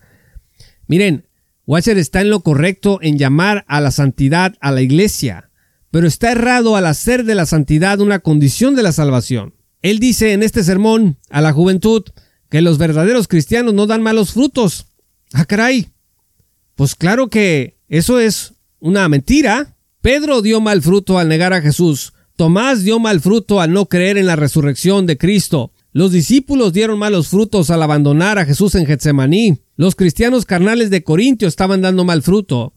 Miren, 0.86 1.26
Watcher 1.66 1.98
está 1.98 2.20
en 2.20 2.30
lo 2.30 2.40
correcto 2.40 2.98
en 3.02 3.18
llamar 3.18 3.64
a 3.68 3.80
la 3.80 3.90
santidad 3.90 4.54
a 4.60 4.70
la 4.70 4.80
iglesia, 4.80 5.50
pero 5.90 6.06
está 6.06 6.32
errado 6.32 6.76
al 6.76 6.86
hacer 6.86 7.24
de 7.24 7.34
la 7.34 7.46
santidad 7.46 8.00
una 8.00 8.20
condición 8.20 8.76
de 8.76 8.82
la 8.82 8.92
salvación. 8.92 9.54
Él 9.82 9.98
dice 9.98 10.32
en 10.32 10.42
este 10.42 10.64
sermón 10.64 11.18
a 11.30 11.40
la 11.40 11.52
juventud 11.52 12.04
que 12.56 12.62
los 12.62 12.78
verdaderos 12.78 13.28
cristianos 13.28 13.74
no 13.74 13.86
dan 13.86 14.00
malos 14.00 14.32
frutos. 14.32 14.86
Ah, 15.34 15.44
caray. 15.44 15.88
Pues 16.74 16.94
claro 16.94 17.28
que 17.28 17.76
eso 17.86 18.18
es 18.18 18.54
una 18.78 19.06
mentira. 19.10 19.76
Pedro 20.00 20.40
dio 20.40 20.62
mal 20.62 20.80
fruto 20.80 21.18
al 21.18 21.28
negar 21.28 21.52
a 21.52 21.60
Jesús. 21.60 22.14
Tomás 22.34 22.82
dio 22.82 22.98
mal 22.98 23.20
fruto 23.20 23.60
al 23.60 23.74
no 23.74 23.90
creer 23.90 24.16
en 24.16 24.24
la 24.24 24.36
resurrección 24.36 25.04
de 25.04 25.18
Cristo. 25.18 25.74
Los 25.92 26.12
discípulos 26.12 26.72
dieron 26.72 26.98
malos 26.98 27.28
frutos 27.28 27.68
al 27.68 27.82
abandonar 27.82 28.38
a 28.38 28.46
Jesús 28.46 28.74
en 28.74 28.86
Getsemaní. 28.86 29.60
Los 29.76 29.94
cristianos 29.94 30.46
carnales 30.46 30.88
de 30.88 31.04
Corintio 31.04 31.48
estaban 31.48 31.82
dando 31.82 32.06
mal 32.06 32.22
fruto. 32.22 32.72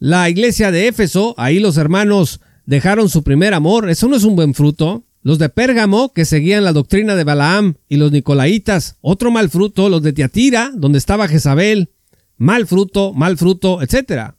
La 0.00 0.28
iglesia 0.28 0.72
de 0.72 0.88
Éfeso, 0.88 1.36
ahí 1.38 1.60
los 1.60 1.76
hermanos 1.76 2.40
dejaron 2.66 3.08
su 3.08 3.22
primer 3.22 3.54
amor. 3.54 3.90
Eso 3.90 4.08
no 4.08 4.16
es 4.16 4.24
un 4.24 4.34
buen 4.34 4.54
fruto. 4.54 5.04
Los 5.22 5.38
de 5.38 5.50
Pérgamo, 5.50 6.12
que 6.12 6.24
seguían 6.24 6.64
la 6.64 6.72
doctrina 6.72 7.14
de 7.14 7.24
Balaam, 7.24 7.74
y 7.88 7.96
los 7.96 8.10
Nicolaitas, 8.10 8.96
otro 9.02 9.30
mal 9.30 9.50
fruto. 9.50 9.88
Los 9.88 10.02
de 10.02 10.12
Tiatira, 10.12 10.72
donde 10.74 10.98
estaba 10.98 11.28
Jezabel, 11.28 11.90
mal 12.38 12.66
fruto, 12.66 13.12
mal 13.12 13.36
fruto, 13.36 13.82
etc. 13.82 14.32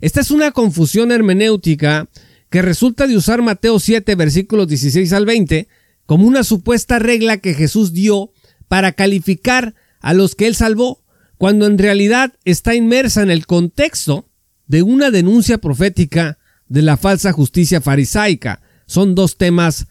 Esta 0.00 0.20
es 0.20 0.30
una 0.30 0.52
confusión 0.52 1.10
hermenéutica 1.10 2.08
que 2.50 2.60
resulta 2.60 3.06
de 3.06 3.16
usar 3.16 3.40
Mateo 3.40 3.80
7, 3.80 4.14
versículos 4.14 4.68
16 4.68 5.12
al 5.14 5.24
20, 5.24 5.68
como 6.04 6.26
una 6.26 6.44
supuesta 6.44 6.98
regla 6.98 7.38
que 7.38 7.54
Jesús 7.54 7.92
dio 7.92 8.30
para 8.68 8.92
calificar 8.92 9.74
a 10.00 10.12
los 10.12 10.34
que 10.34 10.46
él 10.46 10.54
salvó, 10.54 11.02
cuando 11.38 11.66
en 11.66 11.78
realidad 11.78 12.34
está 12.44 12.74
inmersa 12.74 13.22
en 13.22 13.30
el 13.30 13.46
contexto 13.46 14.28
de 14.66 14.82
una 14.82 15.10
denuncia 15.10 15.58
profética 15.58 16.38
de 16.68 16.82
la 16.82 16.96
falsa 16.96 17.32
justicia 17.32 17.80
farisaica. 17.80 18.60
Son 18.86 19.14
dos 19.14 19.36
temas 19.36 19.86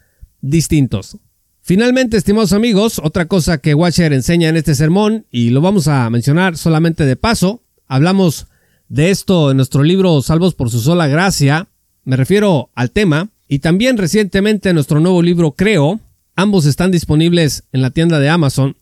distintos. 0.50 1.18
Finalmente, 1.60 2.16
estimados 2.16 2.52
amigos, 2.52 3.00
otra 3.02 3.26
cosa 3.26 3.58
que 3.58 3.74
Watcher 3.74 4.12
enseña 4.12 4.48
en 4.48 4.56
este 4.56 4.74
sermón, 4.74 5.26
y 5.30 5.50
lo 5.50 5.60
vamos 5.60 5.88
a 5.88 6.08
mencionar 6.10 6.56
solamente 6.56 7.04
de 7.04 7.16
paso, 7.16 7.62
hablamos 7.86 8.46
de 8.88 9.10
esto 9.10 9.50
en 9.50 9.56
nuestro 9.56 9.82
libro 9.82 10.22
Salvos 10.22 10.54
por 10.54 10.70
su 10.70 10.80
sola 10.80 11.08
gracia, 11.08 11.68
me 12.04 12.16
refiero 12.16 12.70
al 12.74 12.92
tema, 12.92 13.30
y 13.48 13.58
también 13.58 13.96
recientemente 13.96 14.68
en 14.68 14.76
nuestro 14.76 15.00
nuevo 15.00 15.22
libro 15.22 15.52
Creo, 15.52 16.00
Ambos 16.38 16.66
están 16.66 16.90
disponibles 16.90 17.64
en 17.72 17.80
la 17.80 17.90
tienda 17.90 18.20
de 18.20 18.28
Amazon. 18.28 18.76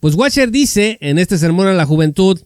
Pues 0.00 0.14
Watcher 0.14 0.50
dice 0.50 0.96
en 1.02 1.18
este 1.18 1.36
sermón 1.36 1.66
a 1.66 1.74
la 1.74 1.84
juventud 1.84 2.40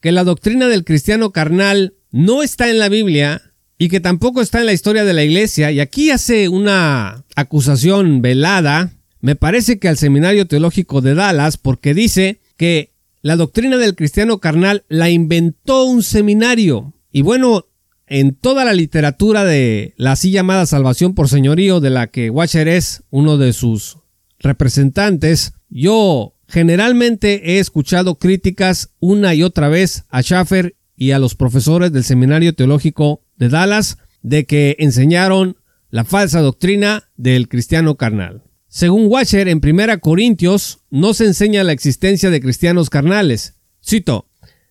que 0.00 0.12
la 0.12 0.22
doctrina 0.22 0.68
del 0.68 0.84
cristiano 0.84 1.32
carnal 1.32 1.94
no 2.10 2.42
está 2.42 2.68
en 2.68 2.78
la 2.78 2.90
Biblia 2.90 3.54
y 3.78 3.88
que 3.88 4.00
tampoco 4.00 4.40
está 4.40 4.60
en 4.60 4.66
la 4.66 4.72
historia 4.72 5.04
de 5.04 5.12
la 5.12 5.24
iglesia. 5.24 5.70
Y 5.70 5.80
aquí 5.80 6.10
hace 6.10 6.48
una 6.48 7.24
acusación 7.34 8.22
velada, 8.22 8.92
me 9.20 9.36
parece 9.36 9.78
que 9.78 9.88
al 9.88 9.98
Seminario 9.98 10.46
Teológico 10.46 11.00
de 11.00 11.14
Dallas, 11.14 11.56
porque 11.56 11.94
dice 11.94 12.40
que 12.56 12.92
la 13.22 13.36
doctrina 13.36 13.76
del 13.76 13.94
cristiano 13.94 14.38
carnal 14.38 14.84
la 14.88 15.10
inventó 15.10 15.84
un 15.84 16.02
seminario. 16.02 16.94
Y 17.10 17.22
bueno, 17.22 17.66
en 18.06 18.34
toda 18.34 18.64
la 18.64 18.72
literatura 18.72 19.44
de 19.44 19.94
la 19.96 20.12
así 20.12 20.30
llamada 20.30 20.64
salvación 20.66 21.14
por 21.14 21.28
señorío, 21.28 21.80
de 21.80 21.90
la 21.90 22.06
que 22.06 22.30
Watcher 22.30 22.68
es 22.68 23.02
uno 23.10 23.36
de 23.36 23.52
sus 23.52 23.98
representantes, 24.38 25.54
yo 25.68 26.34
generalmente 26.48 27.52
he 27.52 27.58
escuchado 27.58 28.16
críticas 28.16 28.90
una 29.00 29.34
y 29.34 29.42
otra 29.42 29.68
vez 29.68 30.04
a 30.08 30.22
Schaffer 30.22 30.76
y 30.96 31.10
a 31.10 31.18
los 31.18 31.34
profesores 31.34 31.92
del 31.92 32.04
Seminario 32.04 32.54
Teológico 32.54 33.22
de 33.36 33.48
Dallas 33.48 33.98
de 34.22 34.44
que 34.46 34.76
enseñaron 34.78 35.56
la 35.90 36.04
falsa 36.04 36.40
doctrina 36.40 37.04
del 37.16 37.48
cristiano 37.48 37.96
carnal. 37.96 38.42
Según 38.68 39.06
Washer, 39.06 39.48
en 39.48 39.60
1 39.64 40.00
Corintios 40.00 40.80
no 40.90 41.14
se 41.14 41.26
enseña 41.26 41.64
la 41.64 41.72
existencia 41.72 42.30
de 42.30 42.40
cristianos 42.40 42.90
carnales. 42.90 43.54
Cito, 43.82 44.28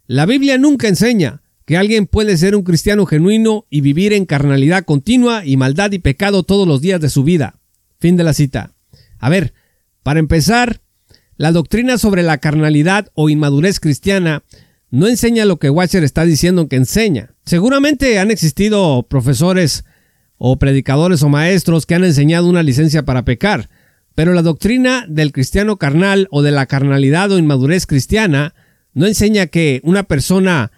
la 0.07 0.25
Biblia 0.25 0.57
nunca 0.57 0.87
enseña 0.87 1.41
que 1.65 1.77
alguien 1.77 2.05
puede 2.05 2.37
ser 2.37 2.55
un 2.55 2.63
cristiano 2.63 3.05
genuino 3.05 3.65
y 3.69 3.81
vivir 3.81 4.13
en 4.13 4.25
carnalidad 4.25 4.85
continua 4.85 5.45
y 5.45 5.57
maldad 5.57 5.91
y 5.91 5.99
pecado 5.99 6.43
todos 6.43 6.67
los 6.67 6.81
días 6.81 7.01
de 7.01 7.09
su 7.09 7.23
vida. 7.23 7.59
Fin 7.99 8.17
de 8.17 8.23
la 8.23 8.33
cita. 8.33 8.75
A 9.17 9.29
ver, 9.29 9.53
para 10.03 10.19
empezar, 10.19 10.81
la 11.37 11.51
doctrina 11.51 11.97
sobre 11.97 12.21
la 12.21 12.37
carnalidad 12.37 13.09
o 13.13 13.29
inmadurez 13.29 13.79
cristiana 13.79 14.43
no 14.91 15.07
enseña 15.07 15.45
lo 15.45 15.57
que 15.57 15.69
Washer 15.69 16.03
está 16.03 16.25
diciendo 16.25 16.67
que 16.67 16.75
enseña. 16.75 17.34
Seguramente 17.45 18.17
han 18.17 18.31
existido 18.31 19.05
profesores 19.07 19.85
o 20.37 20.57
predicadores 20.57 21.21
o 21.21 21.29
maestros 21.29 21.85
que 21.85 21.95
han 21.95 22.03
enseñado 22.03 22.47
una 22.47 22.63
licencia 22.63 23.05
para 23.05 23.23
pecar, 23.23 23.69
pero 24.15 24.33
la 24.33 24.41
doctrina 24.41 25.05
del 25.07 25.31
cristiano 25.31 25.77
carnal 25.77 26.27
o 26.31 26.41
de 26.41 26.51
la 26.51 26.65
carnalidad 26.65 27.31
o 27.31 27.37
inmadurez 27.37 27.85
cristiana 27.85 28.55
no 28.93 29.05
enseña 29.05 29.47
que 29.47 29.79
una 29.83 30.03
persona 30.03 30.71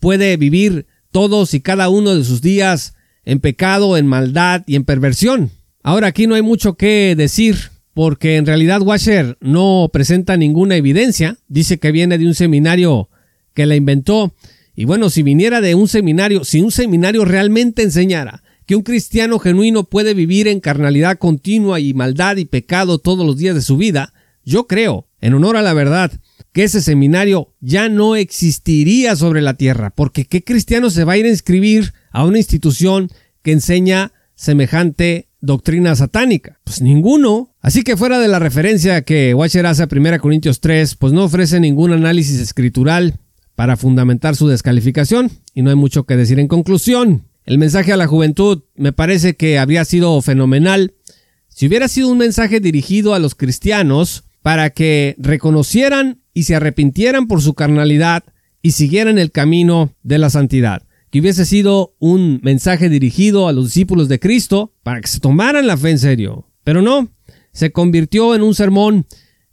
puede 0.00 0.36
vivir 0.36 0.86
todos 1.10 1.52
y 1.52 1.60
cada 1.60 1.88
uno 1.88 2.14
de 2.14 2.24
sus 2.24 2.40
días 2.40 2.94
en 3.24 3.40
pecado, 3.40 3.96
en 3.96 4.06
maldad 4.06 4.62
y 4.66 4.76
en 4.76 4.84
perversión. 4.84 5.50
Ahora 5.82 6.08
aquí 6.08 6.26
no 6.26 6.34
hay 6.34 6.42
mucho 6.42 6.74
que 6.74 7.14
decir 7.16 7.56
porque 7.92 8.36
en 8.36 8.46
realidad 8.46 8.82
Washer 8.82 9.36
no 9.40 9.90
presenta 9.92 10.36
ninguna 10.36 10.76
evidencia, 10.76 11.38
dice 11.48 11.78
que 11.78 11.92
viene 11.92 12.18
de 12.18 12.26
un 12.26 12.34
seminario 12.34 13.10
que 13.52 13.66
la 13.66 13.74
inventó 13.74 14.34
y 14.76 14.84
bueno, 14.84 15.08
si 15.08 15.22
viniera 15.22 15.62
de 15.62 15.74
un 15.74 15.88
seminario, 15.88 16.44
si 16.44 16.60
un 16.60 16.70
seminario 16.70 17.24
realmente 17.24 17.82
enseñara 17.82 18.42
que 18.66 18.76
un 18.76 18.82
cristiano 18.82 19.38
genuino 19.38 19.84
puede 19.84 20.12
vivir 20.12 20.48
en 20.48 20.60
carnalidad 20.60 21.18
continua 21.18 21.80
y 21.80 21.94
maldad 21.94 22.36
y 22.36 22.44
pecado 22.44 22.98
todos 22.98 23.24
los 23.26 23.38
días 23.38 23.54
de 23.54 23.62
su 23.62 23.78
vida, 23.78 24.12
yo 24.44 24.66
creo, 24.66 25.08
en 25.20 25.32
honor 25.32 25.56
a 25.56 25.62
la 25.62 25.72
verdad, 25.72 26.12
que 26.52 26.64
ese 26.64 26.82
seminario 26.82 27.54
ya 27.60 27.88
no 27.88 28.16
existiría 28.16 29.16
sobre 29.16 29.40
la 29.40 29.54
tierra, 29.54 29.90
porque 29.90 30.26
¿qué 30.26 30.44
cristiano 30.44 30.90
se 30.90 31.04
va 31.04 31.14
a 31.14 31.16
ir 31.16 31.24
a 31.24 31.30
inscribir 31.30 31.94
a 32.10 32.24
una 32.24 32.38
institución 32.38 33.08
que 33.42 33.52
enseña 33.52 34.12
semejante 34.34 35.28
doctrina 35.40 35.96
satánica? 35.96 36.60
Pues 36.64 36.82
ninguno. 36.82 37.54
Así 37.60 37.82
que 37.82 37.96
fuera 37.96 38.18
de 38.18 38.28
la 38.28 38.40
referencia 38.40 39.02
que 39.02 39.32
Washer 39.32 39.64
hace 39.64 39.84
a 39.84 39.88
1 39.90 40.20
Corintios 40.20 40.60
3, 40.60 40.96
pues 40.96 41.14
no 41.14 41.24
ofrece 41.24 41.60
ningún 41.60 41.92
análisis 41.92 42.40
escritural 42.40 43.20
para 43.56 43.76
fundamentar 43.76 44.36
su 44.36 44.46
descalificación 44.46 45.32
y 45.54 45.62
no 45.62 45.70
hay 45.70 45.76
mucho 45.76 46.04
que 46.04 46.16
decir 46.16 46.38
en 46.38 46.46
conclusión. 46.46 47.24
El 47.44 47.58
mensaje 47.58 47.92
a 47.92 47.96
la 47.96 48.06
juventud 48.06 48.62
me 48.76 48.92
parece 48.92 49.34
que 49.34 49.58
habría 49.58 49.84
sido 49.84 50.20
fenomenal 50.22 50.94
si 51.48 51.66
hubiera 51.66 51.88
sido 51.88 52.08
un 52.08 52.18
mensaje 52.18 52.60
dirigido 52.60 53.14
a 53.14 53.18
los 53.18 53.34
cristianos 53.34 54.24
para 54.42 54.70
que 54.70 55.16
reconocieran 55.18 56.20
y 56.34 56.44
se 56.44 56.54
arrepintieran 56.54 57.26
por 57.28 57.40
su 57.40 57.54
carnalidad 57.54 58.24
y 58.60 58.72
siguieran 58.72 59.18
el 59.18 59.32
camino 59.32 59.90
de 60.02 60.18
la 60.18 60.28
santidad. 60.28 60.82
Que 61.10 61.20
hubiese 61.20 61.46
sido 61.46 61.94
un 61.98 62.40
mensaje 62.42 62.90
dirigido 62.90 63.48
a 63.48 63.52
los 63.52 63.66
discípulos 63.66 64.08
de 64.08 64.20
Cristo 64.20 64.74
para 64.82 65.00
que 65.00 65.08
se 65.08 65.20
tomaran 65.20 65.66
la 65.66 65.78
fe 65.78 65.90
en 65.90 65.98
serio. 65.98 66.46
Pero 66.62 66.82
no, 66.82 67.08
se 67.52 67.72
convirtió 67.72 68.34
en 68.34 68.42
un 68.42 68.54
sermón 68.54 69.06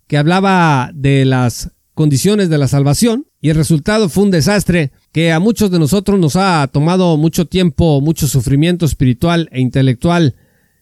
que 0.08 0.18
hablaba 0.18 0.92
de 0.94 1.24
las 1.24 1.72
condiciones 1.94 2.50
de 2.50 2.58
la 2.58 2.68
salvación 2.68 3.28
y 3.42 3.50
el 3.50 3.56
resultado 3.56 4.10
fue 4.10 4.24
un 4.24 4.32
desastre 4.32 4.92
que 5.12 5.32
a 5.32 5.40
muchos 5.40 5.70
de 5.72 5.80
nosotros 5.80 6.20
nos 6.20 6.36
ha 6.36 6.68
tomado 6.72 7.18
mucho 7.18 7.46
tiempo, 7.46 8.02
mucho 8.02 8.28
sufrimiento 8.28 8.86
espiritual 8.86 9.50
e 9.52 9.62
intelectual 9.62 10.36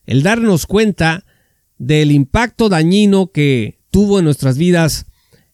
el 0.05 0.23
darnos 0.23 0.65
cuenta 0.65 1.25
del 1.77 2.11
impacto 2.11 2.69
dañino 2.69 3.31
que 3.31 3.79
tuvo 3.91 4.19
en 4.19 4.25
nuestras 4.25 4.57
vidas 4.57 5.05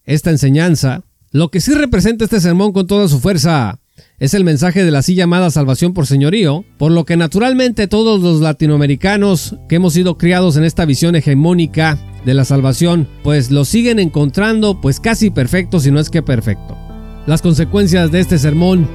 esta 0.04 0.30
enseñanza. 0.30 1.04
Lo 1.32 1.50
que 1.52 1.62
sí 1.62 1.74
representa 1.74 2.26
este 2.26 2.40
sermón 2.40 2.72
con 2.72 2.88
toda 2.88 3.08
su 3.08 3.20
fuerza 3.20 3.80
es 4.20 4.34
el 4.34 4.44
mensaje 4.44 4.84
de 4.84 4.92
la 4.92 5.00
así 5.00 5.16
llamada 5.16 5.52
salvación 5.52 5.94
por 5.94 6.08
señorío, 6.08 6.66
por 6.78 6.92
lo 6.92 7.06
que 7.06 7.18
naturalmente 7.18 7.88
todos 7.88 8.22
los 8.22 8.42
latinoamericanos 8.42 9.56
que 9.68 9.76
hemos 9.76 9.94
sido 9.94 10.18
criados 10.18 10.58
en 10.58 10.64
esta 10.64 10.86
visión 10.86 11.16
hegemónica 11.16 11.98
de 12.28 12.34
la 12.34 12.44
salvación, 12.44 13.08
pues 13.24 13.52
lo 13.52 13.64
siguen 13.64 14.00
encontrando 14.00 14.82
pues 14.82 15.00
casi 15.00 15.30
perfecto 15.30 15.80
si 15.80 15.92
no 15.92 16.00
es 16.02 16.10
que 16.10 16.22
perfecto. 16.22 16.78
Las 17.26 17.42
consecuencias 17.42 18.12
de 18.12 18.20
este 18.20 18.38
sermón 18.38 18.86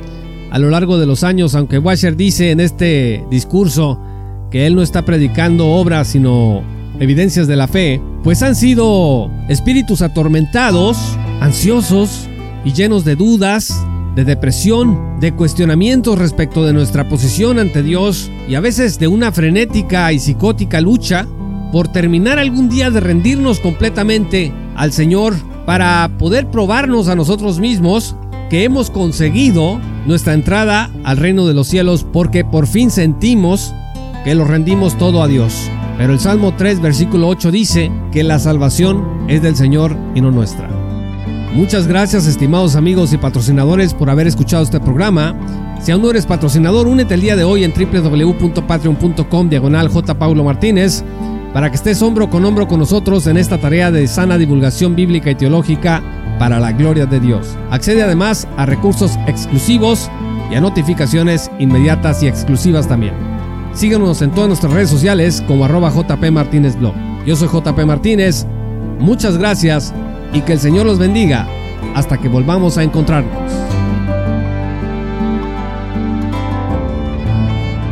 a 0.51 0.59
lo 0.59 0.68
largo 0.68 0.99
de 0.99 1.07
los 1.07 1.25
años, 1.25 1.55
aunque 1.55 1.79
Washer 1.79 2.14
dice 2.14 2.51
en 2.51 2.61
este 2.61 3.25
discurso 3.31 3.99
que 4.51 4.66
él 4.66 4.75
no 4.75 4.83
está 4.83 5.07
predicando 5.07 5.66
obras 5.68 6.09
sino 6.09 6.62
evidencias 7.01 7.49
de 7.49 7.57
la 7.57 7.68
fe, 7.68 8.03
pues 8.23 8.42
han 8.42 8.55
sido 8.55 9.31
espíritus 9.49 10.03
atormentados, 10.03 10.99
ansiosos 11.40 12.29
y 12.66 12.75
llenos 12.75 13.03
de 13.07 13.16
dudas, 13.16 13.83
de 14.14 14.27
depresión, 14.27 15.18
de 15.21 15.33
cuestionamientos 15.33 16.18
respecto 16.18 16.66
de 16.66 16.75
nuestra 16.75 17.09
posición 17.09 17.59
ante 17.59 17.83
Dios 17.83 18.31
y 18.47 18.57
a 18.57 18.61
veces 18.61 18.99
de 18.99 19.09
una 19.09 19.33
frenética 19.33 20.12
y 20.12 20.18
psicótica 20.18 20.83
lucha 20.83 21.27
por 21.73 21.89
terminar 21.89 22.39
algún 22.39 22.69
día 22.69 22.91
de 22.91 23.01
rendirnos 23.01 23.59
completamente 23.59 24.53
al 24.77 24.93
Señor 24.93 25.35
para 25.67 26.11
poder 26.19 26.49
probarnos 26.49 27.09
a 27.09 27.17
nosotros 27.17 27.59
mismos 27.59 28.15
que 28.51 28.65
hemos 28.65 28.91
conseguido 28.91 29.81
nuestra 30.07 30.35
entrada 30.35 30.91
al 31.05 31.17
reino 31.17 31.47
de 31.47 31.55
los 31.55 31.69
cielos 31.69 32.05
porque 32.13 32.45
por 32.45 32.67
fin 32.67 32.91
sentimos 32.91 33.73
que 34.25 34.35
lo 34.35 34.45
rendimos 34.45 34.99
todo 34.99 35.23
a 35.23 35.29
Dios. 35.29 35.71
Pero 35.97 36.13
el 36.13 36.21
Salmo 36.21 36.55
3, 36.57 36.81
versículo 36.81 37.29
8 37.29 37.51
dice 37.51 37.91
que 38.13 38.23
la 38.23 38.39
salvación 38.39 39.05
es 39.29 39.43
del 39.43 39.57
Señor 39.57 39.97
y 40.15 40.21
no 40.21 40.31
nuestra. 40.31 40.69
Muchas 41.55 41.87
gracias 41.87 42.27
estimados 42.27 42.77
amigos 42.77 43.13
y 43.13 43.19
patrocinadores 43.19 43.95
por 43.95 44.11
haber 44.11 44.27
escuchado 44.27 44.63
este 44.63 44.81
programa. 44.81 45.35
Si 45.81 45.93
aún 45.93 46.03
no 46.03 46.11
eres 46.11 46.27
patrocinador, 46.27 46.87
únete 46.87 47.15
el 47.15 47.21
día 47.21 47.37
de 47.37 47.45
hoy 47.45 47.65
en 47.65 47.73
www.patreon.com 47.73 49.49
diagonal 49.49 49.89
J. 49.89 50.19
Paulo 50.19 50.45
Martínez 50.45 51.05
para 51.53 51.71
que 51.71 51.77
estés 51.77 52.01
hombro 52.03 52.31
con 52.31 52.45
hombro 52.45 52.67
con 52.67 52.81
nosotros 52.81 53.27
en 53.27 53.37
esta 53.37 53.59
tarea 53.59 53.91
de 53.91 54.07
sana 54.09 54.38
divulgación 54.38 54.95
bíblica 54.95 55.31
y 55.31 55.35
teológica 55.35 56.03
para 56.38 56.59
la 56.59 56.73
gloria 56.73 57.07
de 57.07 57.21
Dios. 57.21 57.57
Accede 57.71 58.03
además 58.03 58.49
a 58.57 58.67
recursos 58.67 59.19
exclusivos 59.27 60.11
y 60.51 60.55
a 60.55 60.61
notificaciones 60.61 61.51
inmediatas 61.59 62.23
y 62.23 62.29
exclusivas 62.29 62.88
también. 62.88 63.15
Síguenos 63.75 64.21
en 64.23 64.31
todas 64.33 64.49
nuestras 64.49 64.73
redes 64.73 64.91
sociales 64.91 65.43
como 65.47 65.65
arroba 65.65 65.91
JP 65.91 66.31
Martínez. 66.31 66.77
Yo 67.27 67.37
soy 67.37 67.49
JP 67.49 67.79
Martínez, 67.87 68.47
muchas 68.99 69.38
gracias 69.38 69.95
y 70.33 70.41
que 70.41 70.55
el 70.55 70.59
Señor 70.59 70.87
los 70.87 70.99
bendiga 70.99 71.47
hasta 71.95 72.19
que 72.19 72.29
volvamos 72.29 72.79
a 72.79 72.83
encontrarnos. 72.83 73.72